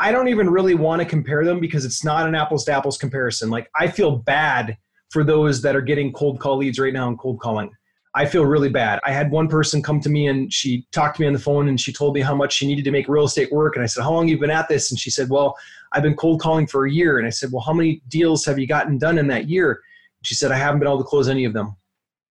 I 0.00 0.12
don't 0.12 0.28
even 0.28 0.48
really 0.48 0.74
want 0.74 1.02
to 1.02 1.06
compare 1.06 1.44
them 1.44 1.60
because 1.60 1.84
it's 1.84 2.02
not 2.02 2.26
an 2.26 2.34
apples 2.34 2.64
to 2.64 2.72
apples 2.72 2.96
comparison. 2.96 3.50
Like 3.50 3.70
I 3.76 3.86
feel 3.86 4.16
bad 4.16 4.78
for 5.10 5.22
those 5.22 5.60
that 5.60 5.76
are 5.76 5.82
getting 5.82 6.10
cold 6.10 6.40
call 6.40 6.56
leads 6.56 6.78
right 6.78 6.92
now 6.92 7.06
and 7.06 7.18
cold 7.18 7.38
calling. 7.38 7.70
I 8.14 8.24
feel 8.24 8.46
really 8.46 8.70
bad. 8.70 8.98
I 9.04 9.12
had 9.12 9.30
one 9.30 9.46
person 9.46 9.82
come 9.82 10.00
to 10.00 10.08
me 10.08 10.26
and 10.26 10.50
she 10.50 10.86
talked 10.90 11.16
to 11.16 11.22
me 11.22 11.28
on 11.28 11.34
the 11.34 11.38
phone 11.38 11.68
and 11.68 11.78
she 11.78 11.92
told 11.92 12.14
me 12.14 12.22
how 12.22 12.34
much 12.34 12.54
she 12.54 12.66
needed 12.66 12.84
to 12.86 12.90
make 12.90 13.08
real 13.08 13.24
estate 13.24 13.52
work. 13.52 13.76
And 13.76 13.82
I 13.82 13.86
said, 13.86 14.02
How 14.02 14.12
long 14.12 14.26
have 14.26 14.30
you 14.30 14.38
been 14.38 14.50
at 14.50 14.68
this? 14.68 14.90
And 14.90 14.98
she 14.98 15.10
said, 15.10 15.28
Well, 15.28 15.54
I've 15.92 16.02
been 16.02 16.16
cold 16.16 16.40
calling 16.40 16.66
for 16.66 16.86
a 16.86 16.90
year. 16.90 17.18
And 17.18 17.26
I 17.26 17.30
said, 17.30 17.52
Well, 17.52 17.62
how 17.62 17.74
many 17.74 18.02
deals 18.08 18.44
have 18.46 18.58
you 18.58 18.66
gotten 18.66 18.96
done 18.96 19.18
in 19.18 19.26
that 19.28 19.50
year? 19.50 19.80
She 20.22 20.34
said, 20.34 20.50
I 20.50 20.56
haven't 20.56 20.80
been 20.80 20.88
able 20.88 20.98
to 20.98 21.04
close 21.04 21.28
any 21.28 21.44
of 21.44 21.52
them. 21.52 21.76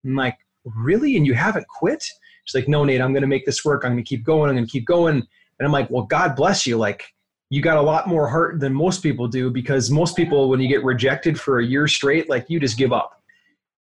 I'm 0.04 0.16
like, 0.16 0.38
Really? 0.66 1.16
And 1.18 1.26
you 1.26 1.36
haven't 1.36 1.68
quit? 1.68 2.04
She's 2.46 2.56
like, 2.56 2.68
No, 2.68 2.84
Nate, 2.84 3.00
I'm 3.00 3.14
going 3.14 3.22
to 3.22 3.28
make 3.28 3.46
this 3.46 3.64
work. 3.64 3.86
I'm 3.86 3.92
going 3.92 4.04
to 4.04 4.10
keep 4.10 4.26
going. 4.26 4.50
I'm 4.50 4.56
going 4.56 4.66
to 4.66 4.72
keep 4.72 4.88
going. 4.88 5.16
And 5.16 5.66
I'm 5.66 5.72
like, 5.72 5.90
Well, 5.92 6.04
God 6.04 6.36
bless 6.36 6.66
you. 6.66 6.78
Like, 6.78 7.06
you 7.50 7.62
got 7.62 7.78
a 7.78 7.82
lot 7.82 8.08
more 8.08 8.28
heart 8.28 8.60
than 8.60 8.74
most 8.74 9.02
people 9.02 9.28
do 9.28 9.50
because 9.50 9.90
most 9.90 10.16
people 10.16 10.50
when 10.50 10.60
you 10.60 10.68
get 10.68 10.84
rejected 10.84 11.40
for 11.40 11.60
a 11.60 11.66
year 11.66 11.88
straight 11.88 12.30
like 12.30 12.50
you 12.50 12.60
just 12.60 12.78
give 12.78 12.94
up. 12.94 13.22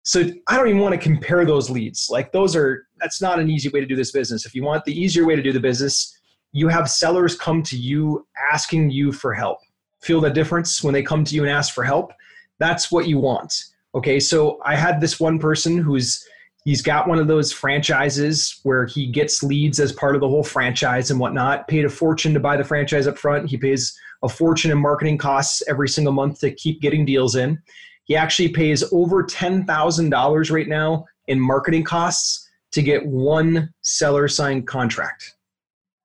So 0.02 0.30
i 0.46 0.56
don't 0.56 0.68
even 0.68 0.80
want 0.80 0.94
to 0.94 1.00
compare 1.00 1.44
those 1.44 1.68
leads. 1.68 2.08
Like 2.10 2.32
those 2.32 2.56
are 2.56 2.86
that's 2.98 3.20
not 3.20 3.38
an 3.38 3.50
easy 3.50 3.68
way 3.68 3.80
to 3.80 3.86
do 3.86 3.96
this 3.96 4.12
business. 4.12 4.46
If 4.46 4.54
you 4.54 4.62
want 4.62 4.84
the 4.84 4.98
easier 4.98 5.26
way 5.26 5.36
to 5.36 5.42
do 5.42 5.52
the 5.52 5.60
business 5.60 6.14
you 6.52 6.66
have 6.68 6.90
sellers 6.90 7.36
come 7.36 7.62
to 7.62 7.76
you 7.76 8.26
asking 8.50 8.90
you 8.90 9.12
for 9.12 9.34
help. 9.34 9.58
Feel 10.00 10.18
the 10.18 10.30
difference 10.30 10.82
when 10.82 10.94
they 10.94 11.02
come 11.02 11.22
to 11.22 11.34
you 11.34 11.42
and 11.42 11.50
ask 11.50 11.74
for 11.74 11.84
help? 11.84 12.10
That's 12.58 12.90
what 12.90 13.06
you 13.06 13.18
want 13.18 13.52
okay? 13.94 14.20
So 14.20 14.58
i 14.64 14.74
had 14.74 15.00
this 15.00 15.20
one 15.20 15.38
person 15.38 15.78
who's 15.78 16.26
He's 16.68 16.82
got 16.82 17.08
one 17.08 17.18
of 17.18 17.28
those 17.28 17.50
franchises 17.50 18.60
where 18.62 18.84
he 18.84 19.06
gets 19.06 19.42
leads 19.42 19.80
as 19.80 19.90
part 19.90 20.14
of 20.14 20.20
the 20.20 20.28
whole 20.28 20.42
franchise 20.42 21.10
and 21.10 21.18
whatnot. 21.18 21.66
Paid 21.66 21.86
a 21.86 21.88
fortune 21.88 22.34
to 22.34 22.40
buy 22.40 22.58
the 22.58 22.62
franchise 22.62 23.06
up 23.06 23.16
front. 23.16 23.48
He 23.48 23.56
pays 23.56 23.98
a 24.22 24.28
fortune 24.28 24.70
in 24.70 24.76
marketing 24.76 25.16
costs 25.16 25.62
every 25.66 25.88
single 25.88 26.12
month 26.12 26.40
to 26.40 26.50
keep 26.50 26.82
getting 26.82 27.06
deals 27.06 27.36
in. 27.36 27.58
He 28.04 28.16
actually 28.16 28.50
pays 28.50 28.84
over 28.92 29.24
$10,000 29.24 30.50
right 30.50 30.68
now 30.68 31.06
in 31.28 31.40
marketing 31.40 31.84
costs 31.84 32.46
to 32.72 32.82
get 32.82 33.06
one 33.06 33.72
seller 33.80 34.28
signed 34.28 34.66
contract. 34.66 35.36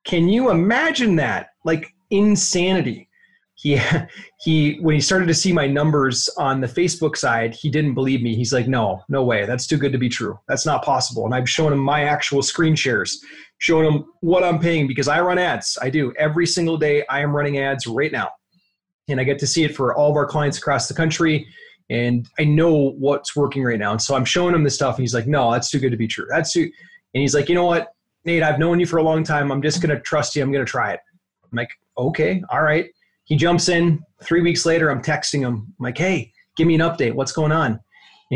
Can 0.05 0.29
you 0.29 0.49
imagine 0.49 1.17
that? 1.17 1.47
Like 1.65 1.93
insanity. 2.09 3.09
He 3.63 3.79
he 4.41 4.77
when 4.81 4.93
he 4.93 4.99
started 4.99 5.25
to 5.27 5.33
see 5.33 5.53
my 5.53 5.65
numbers 5.65 6.29
on 6.37 6.59
the 6.59 6.67
Facebook 6.67 7.15
side, 7.15 7.55
he 7.55 7.69
didn't 7.69 7.93
believe 7.93 8.21
me. 8.21 8.35
He's 8.35 8.51
like, 8.51 8.67
"No, 8.67 9.01
no 9.07 9.23
way. 9.23 9.45
That's 9.45 9.65
too 9.65 9.77
good 9.77 9.93
to 9.93 9.97
be 9.97 10.09
true. 10.09 10.37
That's 10.49 10.65
not 10.65 10.83
possible." 10.83 11.25
And 11.25 11.33
I've 11.33 11.49
shown 11.49 11.71
him 11.71 11.79
my 11.79 12.03
actual 12.03 12.43
screen 12.43 12.75
shares, 12.75 13.23
showing 13.59 13.89
him 13.89 14.03
what 14.19 14.43
I'm 14.43 14.59
paying 14.59 14.85
because 14.85 15.07
I 15.07 15.21
run 15.21 15.39
ads. 15.39 15.77
I 15.81 15.89
do 15.89 16.13
every 16.19 16.45
single 16.45 16.77
day. 16.77 17.05
I 17.09 17.21
am 17.21 17.33
running 17.33 17.57
ads 17.57 17.87
right 17.87 18.11
now, 18.11 18.31
and 19.07 19.17
I 19.17 19.23
get 19.23 19.39
to 19.39 19.47
see 19.47 19.63
it 19.63 19.73
for 19.73 19.95
all 19.95 20.11
of 20.11 20.17
our 20.17 20.25
clients 20.25 20.57
across 20.57 20.89
the 20.89 20.93
country. 20.93 21.47
And 21.89 22.27
I 22.37 22.43
know 22.43 22.91
what's 22.99 23.33
working 23.33 23.63
right 23.63 23.79
now. 23.79 23.91
And 23.91 24.01
so 24.01 24.13
I'm 24.13 24.25
showing 24.25 24.53
him 24.53 24.65
this 24.65 24.75
stuff, 24.75 24.97
and 24.97 25.03
he's 25.03 25.13
like, 25.13 25.27
"No, 25.27 25.53
that's 25.53 25.69
too 25.71 25.79
good 25.79 25.91
to 25.91 25.97
be 25.97 26.07
true. 26.07 26.25
That's 26.29 26.51
too." 26.51 26.69
And 27.13 27.21
he's 27.21 27.33
like, 27.33 27.47
"You 27.47 27.55
know 27.55 27.65
what, 27.65 27.93
Nate? 28.25 28.43
I've 28.43 28.59
known 28.59 28.81
you 28.81 28.85
for 28.85 28.97
a 28.97 29.03
long 29.03 29.23
time. 29.23 29.53
I'm 29.53 29.61
just 29.61 29.81
gonna 29.81 30.01
trust 30.01 30.35
you. 30.35 30.43
I'm 30.43 30.51
gonna 30.51 30.65
try 30.65 30.91
it." 30.91 30.99
I'm 31.49 31.55
like, 31.55 31.69
"Okay, 31.97 32.43
all 32.49 32.61
right." 32.61 32.89
He 33.25 33.35
jumps 33.35 33.69
in. 33.69 34.01
Three 34.23 34.41
weeks 34.41 34.65
later, 34.65 34.89
I'm 34.89 35.01
texting 35.01 35.39
him. 35.39 35.55
I'm 35.55 35.83
like, 35.83 35.97
hey, 35.97 36.31
give 36.57 36.67
me 36.67 36.75
an 36.75 36.81
update. 36.81 37.13
What's 37.13 37.31
going 37.31 37.51
on? 37.51 37.71
And 37.71 37.79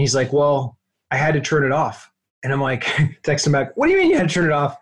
he's 0.01 0.15
like, 0.15 0.33
well, 0.33 0.77
I 1.11 1.17
had 1.17 1.33
to 1.33 1.41
turn 1.41 1.65
it 1.65 1.71
off. 1.71 2.09
And 2.43 2.53
I'm 2.53 2.61
like, 2.61 2.87
text 3.23 3.45
him 3.45 3.53
back, 3.53 3.75
what 3.75 3.87
do 3.87 3.93
you 3.93 3.97
mean 3.97 4.11
you 4.11 4.17
had 4.17 4.29
to 4.29 4.33
turn 4.33 4.45
it 4.45 4.51
off? 4.51 4.77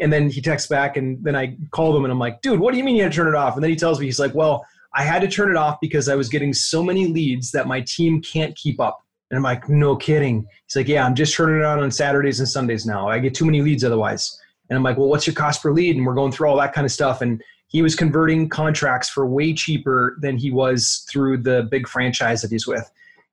And 0.00 0.12
then 0.12 0.30
he 0.30 0.40
texts 0.40 0.68
back, 0.68 0.96
and 0.96 1.22
then 1.24 1.34
I 1.34 1.56
called 1.72 1.96
him 1.96 2.04
and 2.04 2.12
I'm 2.12 2.20
like, 2.20 2.40
dude, 2.40 2.60
what 2.60 2.70
do 2.70 2.78
you 2.78 2.84
mean 2.84 2.94
you 2.94 3.02
had 3.02 3.10
to 3.10 3.16
turn 3.16 3.26
it 3.26 3.34
off? 3.34 3.54
And 3.54 3.62
then 3.62 3.70
he 3.70 3.76
tells 3.76 3.98
me, 3.98 4.06
he's 4.06 4.20
like, 4.20 4.32
well, 4.34 4.64
I 4.94 5.02
had 5.02 5.20
to 5.22 5.28
turn 5.28 5.50
it 5.50 5.56
off 5.56 5.78
because 5.80 6.08
I 6.08 6.14
was 6.14 6.28
getting 6.28 6.52
so 6.52 6.82
many 6.82 7.08
leads 7.08 7.50
that 7.50 7.66
my 7.66 7.80
team 7.80 8.22
can't 8.22 8.56
keep 8.56 8.80
up. 8.80 9.00
And 9.30 9.36
I'm 9.36 9.42
like, 9.42 9.68
no 9.68 9.96
kidding. 9.96 10.46
He's 10.66 10.76
like, 10.76 10.88
yeah, 10.88 11.04
I'm 11.04 11.14
just 11.14 11.34
turning 11.34 11.58
it 11.58 11.64
on 11.64 11.80
on 11.80 11.90
Saturdays 11.90 12.38
and 12.40 12.48
Sundays 12.48 12.86
now. 12.86 13.08
I 13.08 13.18
get 13.18 13.34
too 13.34 13.44
many 13.44 13.60
leads 13.60 13.84
otherwise. 13.84 14.38
And 14.70 14.76
I'm 14.76 14.82
like, 14.82 14.96
well, 14.96 15.08
what's 15.08 15.26
your 15.26 15.34
cost 15.34 15.62
per 15.62 15.72
lead? 15.72 15.96
And 15.96 16.06
we're 16.06 16.14
going 16.14 16.32
through 16.32 16.48
all 16.48 16.56
that 16.58 16.72
kind 16.72 16.84
of 16.84 16.92
stuff. 16.92 17.20
And 17.20 17.42
he 17.68 17.82
was 17.82 17.94
converting 17.94 18.48
contracts 18.48 19.08
for 19.08 19.26
way 19.26 19.54
cheaper 19.54 20.18
than 20.20 20.36
he 20.36 20.50
was 20.50 21.06
through 21.10 21.38
the 21.38 21.68
big 21.70 21.86
franchise 21.86 22.42
that 22.42 22.50
he's 22.50 22.66
with. 22.66 22.90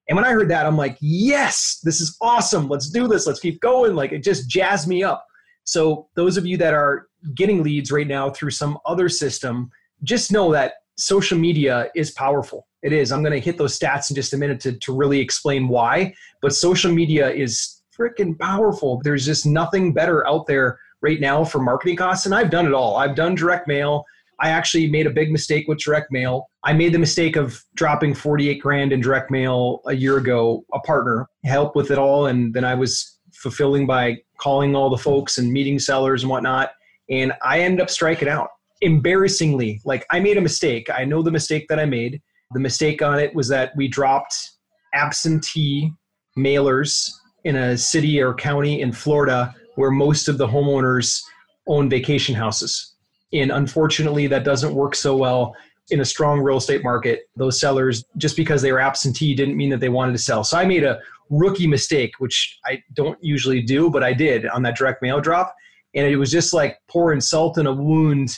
And 0.07 0.15
when 0.15 0.25
I 0.25 0.31
heard 0.31 0.49
that, 0.49 0.65
I'm 0.65 0.77
like, 0.77 0.97
yes, 0.99 1.79
this 1.83 1.99
is 1.99 2.15
awesome. 2.21 2.67
Let's 2.67 2.89
do 2.89 3.07
this. 3.07 3.25
Let's 3.25 3.39
keep 3.39 3.59
going. 3.61 3.95
Like 3.95 4.11
it 4.11 4.23
just 4.23 4.47
jazzed 4.49 4.87
me 4.87 5.03
up. 5.03 5.25
So, 5.63 6.07
those 6.15 6.37
of 6.37 6.45
you 6.45 6.57
that 6.57 6.75
are 6.75 7.07
getting 7.33 7.63
leads 7.63 7.91
right 7.91 8.07
now 8.07 8.29
through 8.29 8.51
some 8.51 8.77
other 8.85 9.09
system, 9.09 9.71
just 10.03 10.31
know 10.31 10.51
that 10.51 10.73
social 10.97 11.39
media 11.39 11.89
is 11.95 12.11
powerful. 12.11 12.67
It 12.83 12.93
is. 12.93 13.11
I'm 13.11 13.23
going 13.23 13.33
to 13.33 13.39
hit 13.39 13.57
those 13.57 13.77
stats 13.77 14.11
in 14.11 14.15
just 14.15 14.33
a 14.33 14.37
minute 14.37 14.59
to, 14.61 14.73
to 14.73 14.95
really 14.95 15.19
explain 15.19 15.67
why. 15.67 16.13
But 16.41 16.53
social 16.53 16.93
media 16.93 17.31
is 17.31 17.81
freaking 17.97 18.37
powerful. 18.37 19.01
There's 19.03 19.25
just 19.25 19.47
nothing 19.47 19.91
better 19.91 20.27
out 20.27 20.45
there 20.45 20.77
right 21.01 21.19
now 21.19 21.43
for 21.43 21.59
marketing 21.59 21.95
costs. 21.95 22.27
And 22.27 22.35
I've 22.35 22.51
done 22.51 22.67
it 22.67 22.73
all. 22.73 22.97
I've 22.97 23.15
done 23.15 23.33
direct 23.33 23.67
mail. 23.67 24.05
I 24.39 24.49
actually 24.49 24.89
made 24.89 25.07
a 25.07 25.11
big 25.11 25.31
mistake 25.31 25.67
with 25.67 25.79
direct 25.79 26.11
mail. 26.11 26.49
I 26.63 26.73
made 26.73 26.93
the 26.93 26.99
mistake 26.99 27.35
of 27.35 27.63
dropping 27.75 28.13
48 28.13 28.55
grand 28.61 28.91
in 28.91 29.01
direct 29.01 29.31
mail 29.31 29.81
a 29.85 29.93
year 29.93 30.17
ago. 30.17 30.65
A 30.73 30.79
partner 30.79 31.27
helped 31.45 31.75
with 31.75 31.91
it 31.91 31.97
all. 31.97 32.27
And 32.27 32.53
then 32.53 32.65
I 32.65 32.75
was 32.75 33.19
fulfilling 33.33 33.85
by 33.85 34.17
calling 34.39 34.75
all 34.75 34.89
the 34.89 34.97
folks 34.97 35.37
and 35.37 35.51
meeting 35.51 35.79
sellers 35.79 36.23
and 36.23 36.29
whatnot. 36.29 36.71
And 37.09 37.33
I 37.43 37.59
ended 37.59 37.81
up 37.81 37.89
striking 37.89 38.27
out. 38.27 38.49
Embarrassingly, 38.81 39.81
like 39.85 40.05
I 40.11 40.19
made 40.19 40.37
a 40.37 40.41
mistake. 40.41 40.89
I 40.89 41.05
know 41.05 41.21
the 41.21 41.31
mistake 41.31 41.67
that 41.69 41.79
I 41.79 41.85
made. 41.85 42.21
The 42.51 42.59
mistake 42.59 43.01
on 43.01 43.19
it 43.19 43.33
was 43.33 43.47
that 43.47 43.71
we 43.75 43.87
dropped 43.87 44.51
absentee 44.93 45.91
mailers 46.37 47.09
in 47.45 47.55
a 47.55 47.77
city 47.77 48.21
or 48.21 48.33
county 48.33 48.81
in 48.81 48.91
Florida 48.91 49.55
where 49.75 49.91
most 49.91 50.27
of 50.27 50.37
the 50.37 50.47
homeowners 50.47 51.21
own 51.67 51.89
vacation 51.89 52.35
houses. 52.35 52.94
And 53.33 53.51
unfortunately, 53.51 54.27
that 54.27 54.43
doesn't 54.43 54.73
work 54.73 54.95
so 54.95 55.15
well 55.15 55.55
in 55.89 55.99
a 55.99 56.05
strong 56.05 56.39
real 56.39 56.57
estate 56.57 56.83
market. 56.83 57.29
Those 57.35 57.59
sellers, 57.59 58.03
just 58.17 58.35
because 58.35 58.61
they 58.61 58.71
were 58.71 58.79
absentee, 58.79 59.35
didn't 59.35 59.57
mean 59.57 59.69
that 59.69 59.79
they 59.79 59.89
wanted 59.89 60.13
to 60.13 60.17
sell. 60.17 60.43
So 60.43 60.57
I 60.57 60.65
made 60.65 60.83
a 60.83 60.99
rookie 61.29 61.67
mistake, 61.67 62.13
which 62.19 62.59
I 62.65 62.81
don't 62.93 63.17
usually 63.21 63.61
do, 63.61 63.89
but 63.89 64.03
I 64.03 64.13
did 64.13 64.47
on 64.47 64.63
that 64.63 64.77
direct 64.77 65.01
mail 65.01 65.19
drop. 65.19 65.53
And 65.93 66.07
it 66.07 66.17
was 66.17 66.31
just 66.31 66.53
like 66.53 66.77
pouring 66.87 67.21
salt 67.21 67.57
in 67.57 67.67
a 67.67 67.73
wound 67.73 68.35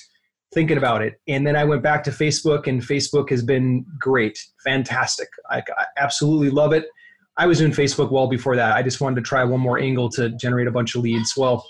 thinking 0.54 0.78
about 0.78 1.02
it. 1.02 1.20
And 1.28 1.46
then 1.46 1.56
I 1.56 1.64
went 1.64 1.84
back 1.84 2.04
to 2.06 2.12
Facebook, 2.12 2.68
and 2.68 2.82
Facebook 2.82 3.30
has 3.30 3.44
been 3.44 3.86
great, 4.00 4.40
fantastic. 4.64 5.28
I, 5.50 5.58
I 5.78 5.86
absolutely 5.98 6.50
love 6.50 6.72
it. 6.74 6.86
I 7.38 7.46
was 7.46 7.60
doing 7.60 7.72
Facebook 7.72 8.12
well 8.12 8.28
before 8.28 8.56
that. 8.56 8.76
I 8.76 8.82
just 8.82 9.02
wanted 9.02 9.18
to 9.18 9.22
try 9.22 9.44
one 9.44 9.60
more 9.60 9.78
angle 9.78 10.10
to 10.12 10.30
generate 10.32 10.68
a 10.68 10.72
bunch 10.72 10.96
of 10.96 11.02
leads. 11.02 11.36
Well, 11.38 11.66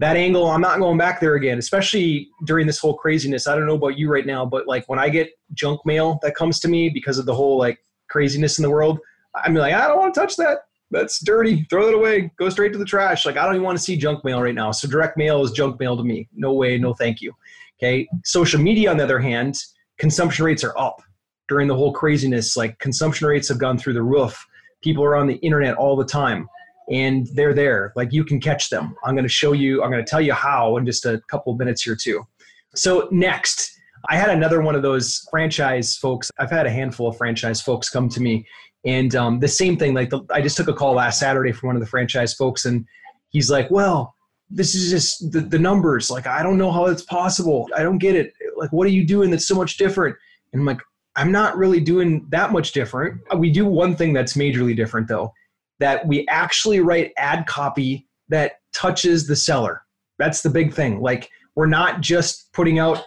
that 0.00 0.16
angle, 0.16 0.46
I'm 0.46 0.60
not 0.60 0.78
going 0.78 0.96
back 0.96 1.20
there 1.20 1.34
again, 1.34 1.58
especially 1.58 2.28
during 2.44 2.66
this 2.66 2.78
whole 2.78 2.94
craziness. 2.94 3.46
I 3.46 3.56
don't 3.56 3.66
know 3.66 3.74
about 3.74 3.98
you 3.98 4.10
right 4.10 4.26
now, 4.26 4.46
but 4.46 4.68
like 4.68 4.88
when 4.88 4.98
I 4.98 5.08
get 5.08 5.30
junk 5.54 5.80
mail 5.84 6.20
that 6.22 6.36
comes 6.36 6.60
to 6.60 6.68
me 6.68 6.88
because 6.88 7.18
of 7.18 7.26
the 7.26 7.34
whole 7.34 7.58
like 7.58 7.80
craziness 8.08 8.58
in 8.58 8.62
the 8.62 8.70
world, 8.70 9.00
I'm 9.34 9.54
like, 9.54 9.74
I 9.74 9.88
don't 9.88 9.98
want 9.98 10.14
to 10.14 10.20
touch 10.20 10.36
that. 10.36 10.58
That's 10.90 11.22
dirty. 11.22 11.66
Throw 11.68 11.88
it 11.88 11.94
away. 11.94 12.30
Go 12.38 12.48
straight 12.48 12.72
to 12.72 12.78
the 12.78 12.84
trash. 12.84 13.26
Like 13.26 13.36
I 13.36 13.44
don't 13.44 13.54
even 13.54 13.64
want 13.64 13.76
to 13.76 13.84
see 13.84 13.96
junk 13.96 14.24
mail 14.24 14.40
right 14.40 14.54
now. 14.54 14.70
So 14.70 14.88
direct 14.88 15.18
mail 15.18 15.42
is 15.42 15.50
junk 15.50 15.80
mail 15.80 15.96
to 15.96 16.04
me. 16.04 16.28
No 16.32 16.52
way. 16.52 16.78
No 16.78 16.94
thank 16.94 17.20
you. 17.20 17.34
Okay. 17.78 18.08
Social 18.24 18.60
media, 18.60 18.90
on 18.90 18.96
the 18.96 19.04
other 19.04 19.18
hand, 19.18 19.60
consumption 19.98 20.44
rates 20.44 20.64
are 20.64 20.76
up 20.78 21.02
during 21.48 21.68
the 21.68 21.74
whole 21.74 21.92
craziness. 21.92 22.56
Like 22.56 22.78
consumption 22.78 23.26
rates 23.26 23.48
have 23.48 23.58
gone 23.58 23.78
through 23.78 23.94
the 23.94 24.02
roof. 24.02 24.46
People 24.80 25.04
are 25.04 25.16
on 25.16 25.26
the 25.26 25.36
internet 25.36 25.76
all 25.76 25.96
the 25.96 26.04
time 26.04 26.48
and 26.90 27.26
they're 27.34 27.54
there. 27.54 27.92
Like 27.96 28.12
you 28.12 28.24
can 28.24 28.40
catch 28.40 28.70
them. 28.70 28.96
I'm 29.04 29.14
going 29.14 29.24
to 29.24 29.28
show 29.28 29.52
you, 29.52 29.82
I'm 29.82 29.90
going 29.90 30.04
to 30.04 30.08
tell 30.08 30.20
you 30.20 30.32
how 30.32 30.76
in 30.76 30.86
just 30.86 31.04
a 31.04 31.20
couple 31.28 31.54
minutes 31.54 31.82
here, 31.82 31.96
too. 31.96 32.26
So, 32.74 33.08
next, 33.10 33.72
I 34.08 34.16
had 34.16 34.30
another 34.30 34.60
one 34.60 34.74
of 34.74 34.82
those 34.82 35.26
franchise 35.30 35.96
folks. 35.96 36.30
I've 36.38 36.50
had 36.50 36.66
a 36.66 36.70
handful 36.70 37.08
of 37.08 37.16
franchise 37.16 37.60
folks 37.60 37.90
come 37.90 38.08
to 38.10 38.20
me, 38.20 38.46
and 38.84 39.14
um, 39.14 39.40
the 39.40 39.48
same 39.48 39.76
thing. 39.76 39.94
Like, 39.94 40.10
the, 40.10 40.20
I 40.30 40.40
just 40.40 40.56
took 40.56 40.68
a 40.68 40.74
call 40.74 40.94
last 40.94 41.18
Saturday 41.18 41.52
from 41.52 41.68
one 41.68 41.76
of 41.76 41.80
the 41.80 41.88
franchise 41.88 42.34
folks, 42.34 42.64
and 42.64 42.86
he's 43.30 43.50
like, 43.50 43.70
Well, 43.70 44.14
this 44.50 44.74
is 44.74 44.90
just 44.90 45.32
the, 45.32 45.40
the 45.40 45.58
numbers. 45.58 46.10
Like, 46.10 46.26
I 46.26 46.42
don't 46.42 46.58
know 46.58 46.70
how 46.70 46.86
it's 46.86 47.02
possible. 47.02 47.68
I 47.76 47.82
don't 47.82 47.98
get 47.98 48.14
it. 48.14 48.32
Like, 48.56 48.72
what 48.72 48.86
are 48.86 48.90
you 48.90 49.06
doing 49.06 49.30
that's 49.30 49.48
so 49.48 49.54
much 49.54 49.76
different? 49.76 50.16
And 50.52 50.60
I'm 50.60 50.66
like, 50.66 50.80
I'm 51.16 51.32
not 51.32 51.56
really 51.56 51.80
doing 51.80 52.26
that 52.30 52.52
much 52.52 52.72
different. 52.72 53.20
We 53.36 53.50
do 53.50 53.66
one 53.66 53.96
thing 53.96 54.12
that's 54.12 54.34
majorly 54.34 54.76
different, 54.76 55.08
though 55.08 55.32
that 55.80 56.06
we 56.06 56.26
actually 56.28 56.80
write 56.80 57.12
ad 57.16 57.46
copy 57.46 58.06
that 58.28 58.60
touches 58.72 59.26
the 59.26 59.36
seller. 59.36 59.82
That's 60.18 60.42
the 60.42 60.50
big 60.50 60.72
thing. 60.72 61.00
Like 61.00 61.30
we're 61.54 61.66
not 61.66 62.00
just 62.00 62.52
putting 62.52 62.78
out 62.78 63.04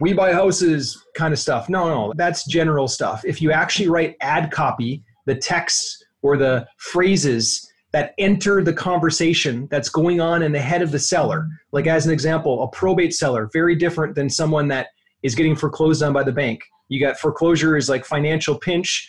we 0.00 0.12
buy 0.12 0.32
houses 0.32 1.00
kind 1.14 1.32
of 1.32 1.38
stuff. 1.38 1.68
No, 1.68 1.86
no, 1.86 2.12
that's 2.16 2.44
general 2.44 2.88
stuff. 2.88 3.24
If 3.24 3.40
you 3.40 3.52
actually 3.52 3.88
write 3.88 4.16
ad 4.20 4.50
copy, 4.50 5.04
the 5.26 5.36
text 5.36 6.04
or 6.22 6.36
the 6.36 6.66
phrases 6.78 7.72
that 7.92 8.14
enter 8.18 8.64
the 8.64 8.72
conversation 8.72 9.68
that's 9.70 9.88
going 9.88 10.20
on 10.20 10.42
in 10.42 10.50
the 10.50 10.60
head 10.60 10.82
of 10.82 10.90
the 10.90 10.98
seller. 10.98 11.46
Like 11.72 11.86
as 11.86 12.06
an 12.06 12.12
example, 12.12 12.62
a 12.62 12.68
probate 12.68 13.14
seller, 13.14 13.48
very 13.52 13.76
different 13.76 14.14
than 14.14 14.28
someone 14.28 14.66
that 14.68 14.88
is 15.22 15.34
getting 15.34 15.54
foreclosed 15.54 16.02
on 16.02 16.12
by 16.12 16.24
the 16.24 16.32
bank. 16.32 16.62
You 16.88 16.98
got 16.98 17.18
foreclosure 17.18 17.76
is 17.76 17.88
like 17.88 18.04
financial 18.04 18.58
pinch 18.58 19.08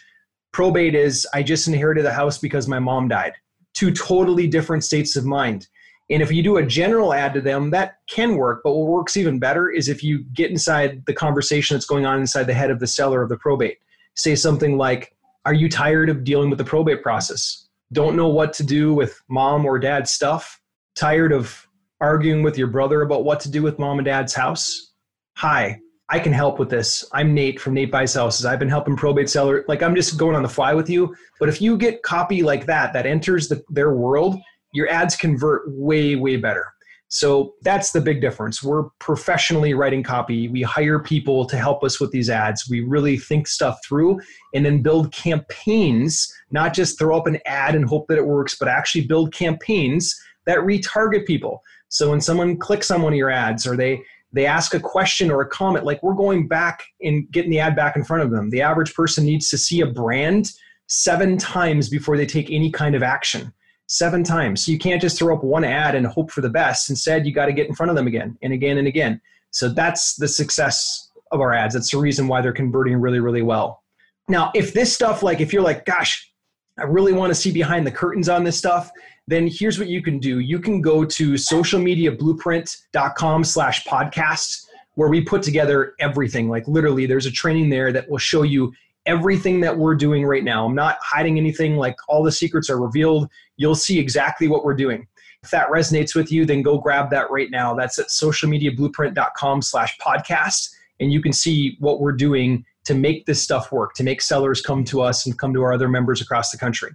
Probate 0.54 0.96
is 0.96 1.28
I 1.34 1.44
just 1.44 1.68
inherited 1.68 2.06
the 2.06 2.14
house 2.14 2.38
because 2.38 2.68
my 2.68 2.80
mom 2.80 3.08
died. 3.08 3.34
Two 3.74 3.92
totally 3.92 4.48
different 4.48 4.84
states 4.84 5.16
of 5.16 5.26
mind. 5.26 5.68
And 6.10 6.22
if 6.22 6.32
you 6.32 6.44
do 6.44 6.58
a 6.58 6.66
general 6.66 7.14
ad 7.14 7.34
to 7.34 7.42
them, 7.42 7.72
that 7.72 7.98
can 8.08 8.36
work. 8.36 8.62
But 8.64 8.74
what 8.74 8.88
works 8.88 9.18
even 9.18 9.40
better 9.40 9.70
is 9.70 9.90
if 9.90 10.04
you 10.04 10.24
get 10.34 10.52
inside 10.52 11.06
the 11.08 11.14
conversation 11.14 11.76
that's 11.76 11.88
going 11.88 12.06
on 12.06 12.20
inside 12.20 12.44
the 12.44 12.54
head 12.54 12.70
of 12.70 12.80
the 12.80 12.88
seller 12.88 13.24
of 13.24 13.30
the 13.30 13.38
probate. 13.38 13.80
Say 14.16 14.36
something 14.36 14.78
like, 14.78 15.16
Are 15.46 15.56
you 15.56 15.70
tired 15.70 16.10
of 16.10 16.24
dealing 16.24 16.50
with 16.50 16.60
the 16.60 16.66
probate 16.66 17.02
process? 17.02 17.68
Don't 17.92 18.16
know 18.16 18.28
what 18.28 18.54
to 18.54 18.64
do 18.64 18.94
with 18.94 19.20
mom 19.28 19.66
or 19.66 19.80
dad's 19.80 20.12
stuff? 20.12 20.62
Tired 20.96 21.32
of 21.32 21.68
arguing 22.00 22.44
with 22.44 22.58
your 22.58 22.68
brother 22.68 23.02
about 23.02 23.24
what 23.24 23.40
to 23.40 23.50
do 23.50 23.64
with 23.64 23.80
mom 23.80 23.98
and 23.98 24.06
dad's 24.06 24.36
house? 24.36 24.92
Hi, 25.38 25.80
I 26.14 26.20
can 26.20 26.32
help 26.32 26.60
with 26.60 26.70
this. 26.70 27.04
I'm 27.12 27.34
Nate 27.34 27.60
from 27.60 27.74
Nate 27.74 27.90
Buys 27.90 28.14
Houses. 28.14 28.46
I've 28.46 28.60
been 28.60 28.70
helping 28.70 28.96
probate 28.96 29.32
seller. 29.32 29.66
Like 29.68 29.82
I'm 29.82 29.96
just 29.96 30.16
going 30.16 30.36
on 30.36 30.44
the 30.44 30.48
fly 30.48 30.72
with 30.76 30.88
you. 30.88 31.16
But 31.40 31.50
if 31.50 31.60
you 31.60 31.76
get 31.76 32.04
copy 32.04 32.44
like 32.44 32.68
that 32.68 32.94
that 32.94 33.08
enters 33.08 33.48
the, 33.48 33.64
their 33.72 33.96
world, 33.96 34.38
your 34.74 34.88
ads 34.90 35.16
convert 35.16 35.64
way 35.72 36.16
way 36.16 36.38
better. 36.38 36.72
So 37.08 37.56
that's 37.64 37.94
the 37.94 38.00
big 38.00 38.22
difference. 38.22 38.62
We're 38.62 38.90
professionally 39.00 39.74
writing 39.74 40.04
copy. 40.04 40.50
We 40.50 40.62
hire 40.62 41.00
people 41.00 41.48
to 41.48 41.58
help 41.58 41.84
us 41.84 42.00
with 42.00 42.12
these 42.12 42.30
ads. 42.30 42.70
We 42.70 42.82
really 42.82 43.18
think 43.18 43.48
stuff 43.48 43.80
through 43.84 44.20
and 44.54 44.64
then 44.64 44.84
build 44.84 45.12
campaigns, 45.12 46.32
not 46.52 46.76
just 46.76 47.00
throw 47.00 47.18
up 47.18 47.26
an 47.26 47.40
ad 47.48 47.74
and 47.74 47.86
hope 47.86 48.08
that 48.10 48.20
it 48.20 48.28
works, 48.28 48.56
but 48.60 48.68
actually 48.68 49.08
build 49.08 49.34
campaigns 49.34 50.16
that 50.46 50.60
retarget 50.60 51.26
people. 51.26 51.64
So 51.88 52.12
when 52.12 52.22
someone 52.22 52.58
clicks 52.58 52.92
on 52.92 53.02
one 53.02 53.14
of 53.14 53.18
your 53.18 53.32
ads 53.32 53.66
or 53.66 53.76
they 53.76 54.04
they 54.34 54.46
ask 54.48 54.74
a 54.74 54.80
question 54.80 55.32
or 55.32 55.42
a 55.42 55.48
comment, 55.48 55.86
like 55.86 56.02
we're 56.02 56.16
going 56.16 56.48
back 56.48 56.84
and 57.02 57.30
getting 57.32 57.52
the 57.52 57.60
ad 57.60 57.76
back 57.76 57.96
in 57.96 58.04
front 58.04 58.24
of 58.24 58.32
them. 58.32 58.50
The 58.50 58.62
average 58.62 58.94
person 58.94 59.26
needs 59.26 59.50
to 59.50 59.58
see 59.58 59.82
a 59.82 59.86
brand 59.86 60.52
seven 60.88 61.38
times 61.38 61.88
before 61.88 62.18
they 62.18 62.26
take 62.26 62.52
any 62.52 62.72
kind 62.72 62.96
of 62.96 63.04
action. 63.04 63.54
Seven 63.88 64.24
times. 64.24 64.66
So 64.66 64.72
you 64.72 64.80
can't 64.80 65.02
just 65.02 65.20
throw 65.20 65.36
up 65.36 65.44
one 65.44 65.64
ad 65.64 65.94
and 65.94 66.08
hope 66.08 66.32
for 66.32 66.42
the 66.42 66.50
best. 66.50 66.90
Instead, 66.90 67.28
you 67.28 67.34
got 67.34 67.46
to 67.46 67.54
get 67.54 67.68
in 67.68 67.76
front 67.76 67.92
of 67.92 67.96
them 67.96 68.08
again 68.08 68.38
and 68.42 68.52
again 68.54 68.78
and 68.80 68.88
again. 68.88 69.22
So 69.52 69.70
that's 69.70 70.16
the 70.16 70.28
success 70.28 71.12
of 71.32 71.42
our 71.42 71.54
ads. 71.54 71.76
That's 71.76 71.92
the 71.92 72.00
reason 72.00 72.28
why 72.28 72.42
they're 72.42 72.54
converting 72.54 72.96
really, 72.96 73.20
really 73.20 73.44
well. 73.44 73.84
Now, 74.30 74.52
if 74.56 74.74
this 74.74 74.94
stuff, 74.94 75.22
like 75.22 75.42
if 75.42 75.54
you're 75.54 75.62
like, 75.62 75.86
gosh, 75.86 76.33
I 76.78 76.84
really 76.84 77.14
want 77.14 77.30
to 77.30 77.36
see 77.36 77.52
behind 77.52 77.86
the 77.86 77.92
curtains 77.92 78.30
on 78.30 78.44
this 78.44 78.58
stuff, 78.58 78.90
then 79.28 79.48
here's 79.48 79.80
what 79.80 79.88
you 79.88 80.02
can 80.02 80.20
do. 80.20 80.40
You 80.40 80.60
can 80.60 80.82
go 80.82 81.06
to 81.06 81.34
socialmediablueprint.com 81.34 83.44
slash 83.44 83.86
podcast 83.86 84.66
where 84.96 85.10
we 85.10 85.22
put 85.22 85.44
together 85.44 85.96
everything. 86.00 86.50
Like 86.50 86.68
literally, 86.68 87.06
there's 87.06 87.26
a 87.26 87.32
training 87.32 87.70
there 87.70 87.92
that 87.92 88.10
will 88.10 88.18
show 88.18 88.44
you 88.44 88.74
everything 89.06 89.60
that 89.62 89.78
we're 89.78 89.96
doing 89.96 90.26
right 90.26 90.44
now. 90.44 90.66
I'm 90.66 90.76
not 90.76 90.98
hiding 91.02 91.38
anything, 91.38 91.78
like 91.78 91.96
all 92.08 92.24
the 92.24 92.32
secrets 92.32 92.70
are 92.70 92.80
revealed. 92.80 93.30
You'll 93.58 93.76
see 93.76 94.00
exactly 94.00 94.48
what 94.48 94.64
we're 94.64 94.76
doing. 94.76 95.08
If 95.44 95.52
that 95.52 95.68
resonates 95.68 96.16
with 96.16 96.32
you, 96.32 96.46
then 96.46 96.62
go 96.62 96.78
grab 96.78 97.10
that 97.12 97.30
right 97.30 97.52
now. 97.52 97.76
That's 97.76 98.00
at 98.00 98.08
socialmediablueprint.com 98.08 99.62
slash 99.62 99.98
podcast. 99.98 100.74
And 101.00 101.12
you 101.12 101.22
can 101.22 101.34
see 101.34 101.76
what 101.80 102.00
we're 102.00 102.14
doing 102.14 102.66
to 102.86 102.94
make 102.94 103.26
this 103.26 103.42
stuff 103.42 103.72
work, 103.72 103.94
to 103.96 104.04
make 104.04 104.22
sellers 104.22 104.62
come 104.62 104.84
to 104.86 105.02
us 105.02 105.26
and 105.26 105.38
come 105.38 105.54
to 105.54 105.64
our 105.64 105.74
other 105.74 105.88
members 105.88 106.22
across 106.22 106.52
the 106.52 106.58
country. 106.58 106.92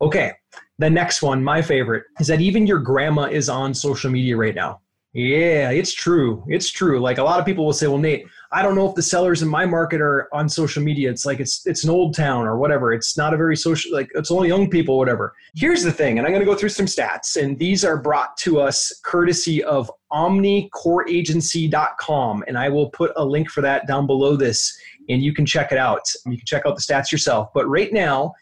Okay, 0.00 0.32
the 0.78 0.88
next 0.88 1.22
one, 1.22 1.42
my 1.42 1.60
favorite, 1.60 2.04
is 2.20 2.28
that 2.28 2.40
even 2.40 2.64
your 2.66 2.78
grandma 2.78 3.24
is 3.24 3.48
on 3.48 3.74
social 3.74 4.10
media 4.10 4.36
right 4.36 4.54
now. 4.54 4.80
Yeah, 5.14 5.70
it's 5.70 5.94
true. 5.94 6.44
It's 6.48 6.70
true. 6.70 7.00
Like 7.00 7.16
a 7.18 7.22
lot 7.22 7.40
of 7.40 7.46
people 7.46 7.64
will 7.64 7.72
say, 7.72 7.88
"Well, 7.88 7.98
Nate, 7.98 8.26
I 8.52 8.62
don't 8.62 8.74
know 8.74 8.86
if 8.88 8.94
the 8.94 9.02
sellers 9.02 9.40
in 9.42 9.48
my 9.48 9.64
market 9.64 10.02
are 10.02 10.28
on 10.32 10.50
social 10.50 10.82
media. 10.82 11.10
It's 11.10 11.24
like 11.24 11.40
it's 11.40 11.66
it's 11.66 11.82
an 11.82 11.88
old 11.90 12.14
town 12.14 12.46
or 12.46 12.58
whatever. 12.58 12.92
It's 12.92 13.16
not 13.16 13.32
a 13.32 13.36
very 13.36 13.56
social 13.56 13.90
like 13.92 14.10
it's 14.14 14.30
only 14.30 14.48
young 14.48 14.68
people, 14.68 14.98
whatever." 14.98 15.32
Here's 15.56 15.82
the 15.82 15.90
thing, 15.90 16.18
and 16.18 16.26
I'm 16.26 16.32
going 16.32 16.44
to 16.44 16.46
go 16.46 16.54
through 16.54 16.68
some 16.68 16.84
stats, 16.84 17.42
and 17.42 17.58
these 17.58 17.86
are 17.86 17.96
brought 17.96 18.36
to 18.38 18.60
us 18.60 18.92
courtesy 19.02 19.64
of 19.64 19.90
OmniCoreAgency.com, 20.12 22.44
and 22.46 22.58
I 22.58 22.68
will 22.68 22.90
put 22.90 23.12
a 23.16 23.24
link 23.24 23.50
for 23.50 23.62
that 23.62 23.86
down 23.86 24.06
below 24.06 24.36
this, 24.36 24.78
and 25.08 25.22
you 25.22 25.32
can 25.32 25.46
check 25.46 25.72
it 25.72 25.78
out. 25.78 26.02
You 26.26 26.36
can 26.36 26.46
check 26.46 26.64
out 26.66 26.76
the 26.76 26.82
stats 26.82 27.10
yourself. 27.10 27.48
But 27.54 27.66
right 27.68 27.92
now, 27.92 28.34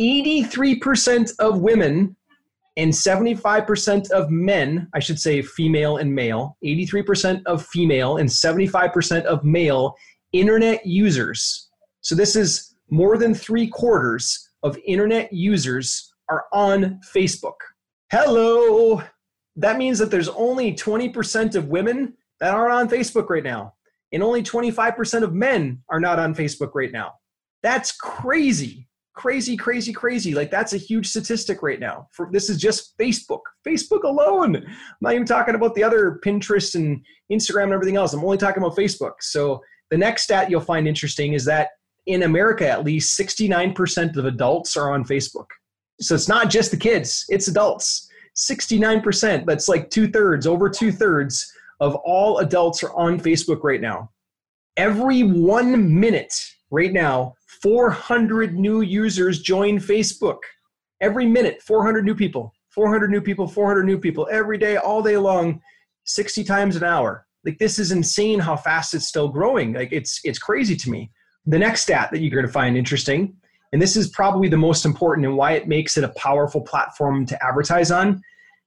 83% 0.00 1.32
of 1.38 1.60
women 1.60 2.16
and 2.76 2.92
75% 2.92 4.10
of 4.10 4.30
men, 4.30 4.88
I 4.94 4.98
should 4.98 5.18
say 5.18 5.40
female 5.42 5.96
and 5.96 6.14
male, 6.14 6.56
83% 6.64 7.42
of 7.46 7.64
female 7.66 8.18
and 8.18 8.28
75% 8.28 9.24
of 9.24 9.44
male 9.44 9.94
internet 10.32 10.84
users. 10.84 11.70
So 12.02 12.14
this 12.14 12.36
is 12.36 12.74
more 12.90 13.16
than 13.16 13.34
three 13.34 13.66
quarters 13.66 14.50
of 14.62 14.78
internet 14.84 15.32
users 15.32 16.12
are 16.28 16.44
on 16.52 17.00
Facebook. 17.14 17.54
Hello! 18.10 19.02
That 19.56 19.78
means 19.78 19.98
that 19.98 20.10
there's 20.10 20.28
only 20.28 20.74
20% 20.74 21.54
of 21.54 21.68
women 21.68 22.14
that 22.40 22.54
aren't 22.54 22.72
on 22.72 22.88
Facebook 22.88 23.30
right 23.30 23.42
now, 23.42 23.74
and 24.16 24.24
only 24.24 24.42
25% 24.42 25.22
of 25.22 25.34
men 25.34 25.82
are 25.88 26.00
not 26.00 26.18
on 26.18 26.34
Facebook 26.34 26.70
right 26.74 26.90
now. 26.90 27.12
That's 27.62 27.92
crazy 27.92 28.88
crazy, 29.16 29.56
crazy, 29.56 29.92
crazy. 29.92 30.34
Like 30.34 30.50
that's 30.50 30.74
a 30.74 30.78
huge 30.78 31.08
statistic 31.08 31.62
right 31.62 31.80
now. 31.80 32.06
For 32.12 32.28
this 32.30 32.48
is 32.48 32.58
just 32.58 32.96
Facebook, 32.98 33.40
Facebook 33.66 34.04
alone. 34.04 34.56
I'm 34.56 34.76
not 35.00 35.14
even 35.14 35.26
talking 35.26 35.54
about 35.56 35.74
the 35.74 35.82
other 35.82 36.20
Pinterest 36.24 36.76
and 36.76 37.02
Instagram 37.32 37.64
and 37.64 37.72
everything 37.72 37.96
else. 37.96 38.12
I'm 38.12 38.22
only 38.22 38.36
talking 38.36 38.62
about 38.62 38.76
Facebook. 38.76 39.14
So 39.20 39.62
the 39.90 39.96
next 39.96 40.24
stat 40.24 40.50
you'll 40.50 40.60
find 40.60 40.86
interesting 40.86 41.32
is 41.32 41.44
that 41.46 41.70
in 42.04 42.22
America, 42.22 42.68
at 42.68 42.84
least 42.84 43.18
69% 43.18 44.16
of 44.16 44.26
adults 44.26 44.76
are 44.76 44.92
on 44.92 45.02
Facebook. 45.02 45.46
So 45.98 46.14
it's 46.14 46.28
not 46.28 46.50
just 46.50 46.70
the 46.70 46.76
kids; 46.76 47.24
it's 47.28 47.48
adults. 47.48 48.08
69%. 48.36 49.46
That's 49.46 49.66
like 49.66 49.88
two 49.88 50.08
thirds, 50.08 50.46
over 50.46 50.68
two 50.68 50.92
thirds 50.92 51.50
of 51.80 51.94
all 51.96 52.38
adults 52.38 52.82
are 52.82 52.92
on 52.94 53.20
Facebook 53.20 53.62
right 53.62 53.80
now. 53.80 54.10
Every 54.76 55.22
one 55.22 55.98
minute 56.00 56.34
right 56.70 56.92
now, 56.92 57.34
400 57.62 58.58
new 58.58 58.80
users 58.82 59.40
join 59.42 59.78
Facebook. 59.78 60.38
Every 61.00 61.26
minute, 61.26 61.62
400 61.62 62.04
new 62.04 62.14
people, 62.14 62.52
400 62.70 63.10
new 63.10 63.20
people, 63.20 63.46
400 63.46 63.84
new 63.84 63.98
people 63.98 64.28
every 64.30 64.58
day, 64.58 64.76
all 64.76 65.02
day 65.02 65.16
long, 65.16 65.60
60 66.04 66.44
times 66.44 66.76
an 66.76 66.84
hour. 66.84 67.26
Like 67.44 67.58
this 67.58 67.78
is 67.78 67.92
insane 67.92 68.40
how 68.40 68.56
fast 68.56 68.94
it's 68.94 69.06
still 69.06 69.28
growing. 69.28 69.72
Like 69.72 69.92
it's 69.92 70.20
it's 70.24 70.38
crazy 70.38 70.76
to 70.76 70.90
me. 70.90 71.10
The 71.46 71.58
next 71.58 71.82
stat 71.82 72.10
that 72.10 72.20
you're 72.20 72.34
going 72.34 72.46
to 72.46 72.52
find 72.52 72.76
interesting, 72.76 73.36
and 73.72 73.80
this 73.80 73.96
is 73.96 74.08
probably 74.08 74.48
the 74.48 74.56
most 74.56 74.84
important 74.84 75.26
and 75.26 75.36
why 75.36 75.52
it 75.52 75.68
makes 75.68 75.96
it 75.96 76.04
a 76.04 76.08
powerful 76.10 76.60
platform 76.60 77.24
to 77.26 77.44
advertise 77.44 77.90
on. 77.90 78.20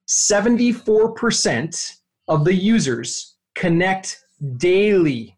74% 0.07 1.98
of 2.29 2.45
the 2.45 2.53
users 2.53 3.35
connect 3.55 4.23
daily 4.57 5.37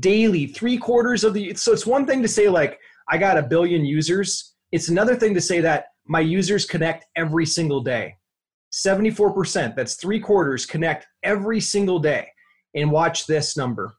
daily, 0.00 0.46
three 0.46 0.78
quarters 0.78 1.24
of 1.24 1.34
the. 1.34 1.54
So 1.54 1.72
it's 1.72 1.86
one 1.86 2.06
thing 2.06 2.22
to 2.22 2.28
say, 2.28 2.48
like, 2.48 2.78
I 3.08 3.18
got 3.18 3.38
a 3.38 3.42
billion 3.42 3.84
users. 3.84 4.54
It's 4.72 4.88
another 4.88 5.14
thing 5.14 5.34
to 5.34 5.40
say 5.40 5.60
that 5.60 5.86
my 6.06 6.20
users 6.20 6.66
connect 6.66 7.06
every 7.16 7.46
single 7.46 7.80
day. 7.80 8.16
74%, 8.72 9.76
that's 9.76 9.94
three 9.94 10.18
quarters, 10.18 10.66
connect 10.66 11.06
every 11.22 11.60
single 11.60 11.98
day. 11.98 12.28
And 12.74 12.90
watch 12.90 13.26
this 13.26 13.56
number. 13.56 13.94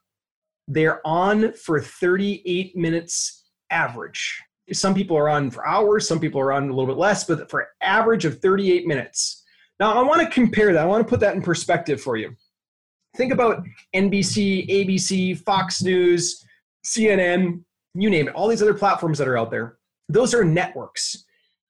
They're 0.67 1.06
on 1.08 1.54
for 1.54 1.80
38 1.80 2.75
minutes 2.75 3.45
average. 3.69 4.41
Some 4.73 4.93
people 4.93 5.15
are 5.15 5.30
on 5.30 5.51
for 5.51 5.65
hours, 5.65 6.08
some 6.08 6.19
people 6.19 6.41
are 6.41 6.51
on 6.51 6.63
a 6.63 6.73
little 6.73 6.88
bit 6.88 6.97
less, 6.97 7.23
but 7.23 7.49
for 7.49 7.67
average 7.82 8.25
of 8.25 8.39
38 8.39 8.86
minutes. 8.86 9.44
Now, 9.79 9.93
I 9.93 10.01
want 10.03 10.21
to 10.21 10.29
compare 10.29 10.73
that. 10.73 10.81
I 10.81 10.85
want 10.85 11.05
to 11.05 11.09
put 11.09 11.19
that 11.19 11.35
in 11.35 11.41
perspective 11.41 12.01
for 12.01 12.17
you. 12.17 12.35
Think 13.17 13.31
about 13.31 13.63
NBC, 13.95 14.69
ABC, 14.69 15.39
Fox 15.39 15.81
News, 15.81 16.43
CNN, 16.85 17.63
you 17.93 18.09
name 18.09 18.27
it, 18.27 18.35
all 18.35 18.47
these 18.47 18.61
other 18.61 18.73
platforms 18.73 19.17
that 19.17 19.27
are 19.27 19.38
out 19.38 19.51
there. 19.51 19.77
Those 20.09 20.33
are 20.33 20.43
networks. 20.43 21.25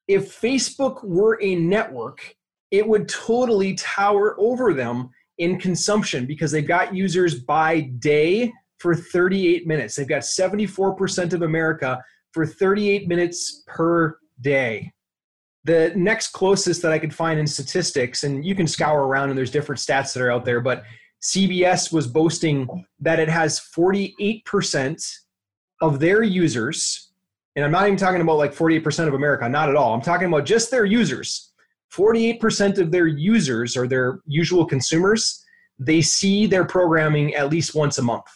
If 0.07 0.39
Facebook 0.39 1.03
were 1.03 1.39
a 1.41 1.55
network, 1.55 2.35
it 2.71 2.87
would 2.87 3.07
totally 3.07 3.75
tower 3.75 4.35
over 4.39 4.73
them 4.73 5.09
in 5.37 5.59
consumption 5.59 6.25
because 6.25 6.51
they've 6.51 6.67
got 6.67 6.95
users 6.95 7.39
by 7.39 7.81
day 7.99 8.51
for 8.79 8.95
38 8.95 9.67
minutes. 9.67 9.95
They've 9.95 10.07
got 10.07 10.21
74% 10.21 11.33
of 11.33 11.41
America 11.41 12.03
for 12.33 12.45
38 12.45 13.07
minutes 13.07 13.63
per 13.67 14.17
day. 14.41 14.91
The 15.65 15.91
next 15.95 16.29
closest 16.29 16.81
that 16.83 16.91
I 16.91 16.99
could 16.99 17.13
find 17.13 17.39
in 17.39 17.47
statistics, 17.47 18.23
and 18.23 18.45
you 18.45 18.55
can 18.55 18.67
scour 18.67 19.05
around 19.05 19.29
and 19.29 19.37
there's 19.37 19.51
different 19.51 19.79
stats 19.79 20.13
that 20.13 20.23
are 20.23 20.31
out 20.31 20.45
there, 20.45 20.61
but 20.61 20.83
CBS 21.21 21.91
was 21.91 22.07
boasting 22.07 22.85
that 22.99 23.19
it 23.19 23.27
has 23.27 23.59
48% 23.59 25.11
of 25.81 25.99
their 25.99 26.23
users, 26.23 27.11
and 27.55 27.65
I'm 27.65 27.71
not 27.71 27.87
even 27.87 27.97
talking 27.97 28.21
about 28.21 28.37
like 28.37 28.53
48% 28.53 29.07
of 29.07 29.13
America, 29.13 29.49
not 29.49 29.69
at 29.69 29.75
all. 29.75 29.93
I'm 29.93 30.01
talking 30.01 30.27
about 30.27 30.45
just 30.45 30.69
their 30.71 30.85
users. 30.85 31.51
48% 31.91 32.77
of 32.77 32.91
their 32.91 33.07
users 33.07 33.75
or 33.75 33.87
their 33.87 34.19
usual 34.27 34.65
consumers, 34.65 35.43
they 35.79 36.01
see 36.01 36.45
their 36.45 36.65
programming 36.65 37.33
at 37.35 37.49
least 37.49 37.73
once 37.73 37.97
a 37.97 38.01
month. 38.01 38.27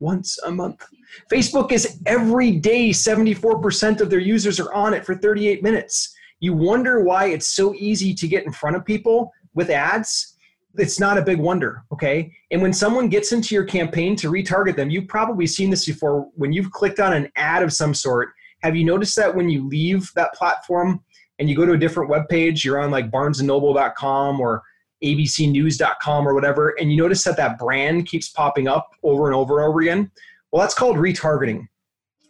Once 0.00 0.38
a 0.44 0.50
month. 0.50 0.86
Facebook 1.32 1.72
is 1.72 2.00
every 2.06 2.52
day, 2.52 2.90
74% 2.90 4.00
of 4.00 4.10
their 4.10 4.18
users 4.18 4.60
are 4.60 4.72
on 4.72 4.92
it 4.92 5.04
for 5.04 5.14
38 5.14 5.62
minutes. 5.62 6.13
You 6.40 6.52
wonder 6.52 7.02
why 7.02 7.26
it's 7.26 7.48
so 7.48 7.74
easy 7.74 8.14
to 8.14 8.28
get 8.28 8.44
in 8.44 8.52
front 8.52 8.76
of 8.76 8.84
people 8.84 9.32
with 9.54 9.70
ads 9.70 10.34
it's 10.76 10.98
not 10.98 11.18
a 11.18 11.22
big 11.22 11.38
wonder, 11.38 11.84
okay? 11.92 12.32
And 12.50 12.60
when 12.60 12.72
someone 12.72 13.08
gets 13.08 13.32
into 13.32 13.54
your 13.54 13.64
campaign 13.64 14.16
to 14.16 14.30
retarget 14.30 14.76
them, 14.76 14.90
you've 14.90 15.08
probably 15.08 15.46
seen 15.46 15.70
this 15.70 15.86
before. 15.86 16.28
When 16.34 16.52
you've 16.52 16.70
clicked 16.70 17.00
on 17.00 17.12
an 17.12 17.30
ad 17.36 17.62
of 17.62 17.72
some 17.72 17.94
sort, 17.94 18.30
have 18.62 18.74
you 18.74 18.84
noticed 18.84 19.16
that 19.16 19.34
when 19.34 19.48
you 19.48 19.68
leave 19.68 20.10
that 20.14 20.34
platform 20.34 21.02
and 21.38 21.48
you 21.48 21.56
go 21.56 21.66
to 21.66 21.72
a 21.72 21.78
different 21.78 22.10
web 22.10 22.28
page, 22.28 22.64
you're 22.64 22.80
on 22.80 22.90
like 22.90 23.10
barnesandnoble.com 23.10 24.40
or 24.40 24.62
abcnews.com 25.02 26.26
or 26.26 26.34
whatever, 26.34 26.74
and 26.80 26.90
you 26.90 26.96
notice 26.96 27.22
that 27.24 27.36
that 27.36 27.58
brand 27.58 28.06
keeps 28.06 28.30
popping 28.30 28.66
up 28.66 28.90
over 29.02 29.26
and 29.26 29.34
over 29.34 29.60
and 29.60 29.68
over 29.68 29.80
again? 29.80 30.10
Well, 30.50 30.60
that's 30.60 30.74
called 30.74 30.96
retargeting. 30.96 31.68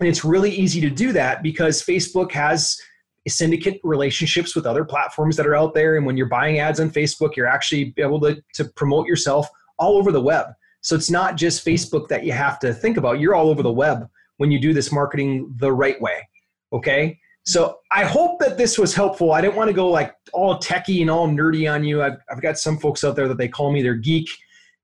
And 0.01 0.09
it's 0.09 0.25
really 0.25 0.51
easy 0.51 0.81
to 0.81 0.91
do 0.91 1.13
that 1.13 1.43
because 1.43 1.83
Facebook 1.83 2.33
has 2.33 2.81
syndicate 3.29 3.81
relationships 3.83 4.55
with 4.55 4.67
other 4.67 4.85
platforms 4.85 5.37
that 5.37 5.47
are 5.47 5.57
out 5.57 5.75
there. 5.75 5.97
And 5.97 6.05
when 6.05 6.17
you're 6.17 6.29
buying 6.29 6.59
ads 6.59 6.81
on 6.81 6.91
Facebook, 6.91 7.37
you're 7.37 7.47
actually 7.47 7.95
able 7.97 8.21
to, 8.21 8.43
to 8.55 8.65
promote 8.65 9.07
yourself 9.07 9.49
all 9.79 9.97
over 9.97 10.13
the 10.13 10.21
web. 10.21 10.49
So 10.83 10.95
it's 10.95 11.11
not 11.11 11.37
just 11.37 11.65
Facebook 11.65 12.09
that 12.09 12.25
you 12.25 12.33
have 12.33 12.59
to 12.61 12.75
think 12.75 12.99
about. 12.99 13.21
You're 13.21 13.35
all 13.35 13.49
over 13.49 13.63
the 13.63 13.73
web 13.73 14.09
when 14.37 14.51
you 14.51 14.61
do 14.61 14.75
this 14.75 14.93
marketing 14.93 15.55
the 15.57 15.73
right 15.73 16.01
way. 16.01 16.29
Okay. 16.73 17.19
So 17.47 17.79
I 17.91 18.05
hope 18.05 18.39
that 18.41 18.57
this 18.57 18.79
was 18.79 18.95
helpful. 18.95 19.33
I 19.33 19.41
didn't 19.41 19.57
want 19.57 19.69
to 19.69 19.75
go 19.75 19.89
like 19.89 20.15
all 20.33 20.59
techie 20.59 21.01
and 21.03 21.11
all 21.11 21.29
nerdy 21.29 21.71
on 21.71 21.85
you. 21.85 22.03
I've, 22.03 22.19
I've 22.31 22.43
got 22.43 22.59
some 22.59 22.79
folks 22.79 23.05
out 23.05 23.17
there 23.17 23.29
that 23.29 23.39
they 23.39 23.49
call 23.49 23.71
me 23.73 23.83
their 23.83 23.95
geek 23.95 24.29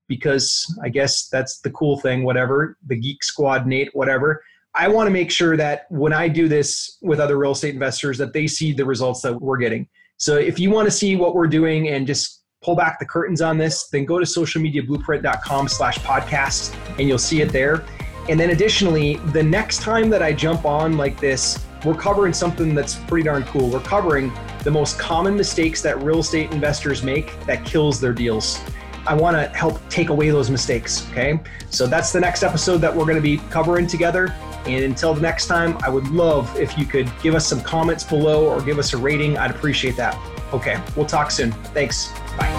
because 0.08 0.66
I 0.82 0.88
guess 0.88 1.28
that's 1.28 1.60
the 1.60 1.70
cool 1.70 1.98
thing, 1.98 2.24
whatever, 2.24 2.76
the 2.86 2.96
geek 2.96 3.22
squad, 3.22 3.66
Nate, 3.66 3.90
whatever. 3.94 4.42
I 4.74 4.86
want 4.88 5.08
to 5.08 5.10
make 5.10 5.30
sure 5.30 5.56
that 5.56 5.86
when 5.90 6.12
I 6.12 6.28
do 6.28 6.48
this 6.48 6.98
with 7.02 7.18
other 7.18 7.38
real 7.38 7.52
estate 7.52 7.74
investors, 7.74 8.18
that 8.18 8.32
they 8.32 8.46
see 8.46 8.72
the 8.72 8.84
results 8.84 9.20
that 9.22 9.40
we're 9.40 9.56
getting. 9.56 9.88
So 10.16 10.36
if 10.36 10.58
you 10.58 10.70
want 10.70 10.86
to 10.86 10.92
see 10.92 11.16
what 11.16 11.34
we're 11.34 11.48
doing 11.48 11.88
and 11.88 12.06
just 12.06 12.44
pull 12.62 12.76
back 12.76 12.98
the 12.98 13.06
curtains 13.06 13.40
on 13.40 13.58
this, 13.58 13.88
then 13.88 14.04
go 14.04 14.18
to 14.18 14.24
socialmediablueprint.com 14.24 15.68
slash 15.68 15.98
podcast 16.00 16.74
and 16.98 17.08
you'll 17.08 17.18
see 17.18 17.40
it 17.40 17.50
there. 17.50 17.84
And 18.28 18.38
then 18.38 18.50
additionally, 18.50 19.16
the 19.32 19.42
next 19.42 19.80
time 19.80 20.08
that 20.10 20.22
I 20.22 20.32
jump 20.32 20.64
on 20.64 20.96
like 20.96 21.18
this, 21.18 21.64
we're 21.84 21.94
covering 21.94 22.32
something 22.32 22.74
that's 22.74 22.94
pretty 22.94 23.24
darn 23.24 23.42
cool. 23.44 23.70
We're 23.70 23.80
covering 23.80 24.30
the 24.62 24.70
most 24.70 24.98
common 24.98 25.36
mistakes 25.36 25.80
that 25.82 26.00
real 26.02 26.18
estate 26.18 26.52
investors 26.52 27.02
make 27.02 27.44
that 27.46 27.64
kills 27.64 28.00
their 28.00 28.12
deals. 28.12 28.60
I 29.06 29.14
want 29.14 29.36
to 29.36 29.48
help 29.56 29.80
take 29.88 30.10
away 30.10 30.28
those 30.30 30.50
mistakes. 30.50 31.10
Okay. 31.10 31.40
So 31.70 31.86
that's 31.86 32.12
the 32.12 32.20
next 32.20 32.42
episode 32.42 32.78
that 32.78 32.94
we're 32.94 33.06
going 33.06 33.16
to 33.16 33.22
be 33.22 33.38
covering 33.48 33.86
together. 33.86 34.34
And 34.66 34.84
until 34.84 35.14
the 35.14 35.20
next 35.20 35.46
time, 35.46 35.76
I 35.82 35.88
would 35.88 36.08
love 36.08 36.56
if 36.58 36.78
you 36.78 36.84
could 36.84 37.10
give 37.22 37.34
us 37.34 37.46
some 37.46 37.60
comments 37.60 38.04
below 38.04 38.48
or 38.48 38.60
give 38.60 38.78
us 38.78 38.92
a 38.92 38.98
rating. 38.98 39.38
I'd 39.38 39.50
appreciate 39.50 39.96
that. 39.96 40.16
Okay. 40.52 40.80
We'll 40.96 41.06
talk 41.06 41.30
soon. 41.30 41.52
Thanks. 41.72 42.12
Bye. 42.36 42.50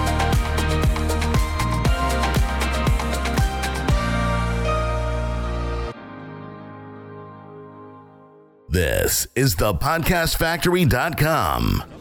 This 8.70 9.28
is 9.36 9.58
the 9.58 9.74
podcastfactory.com. 9.74 12.01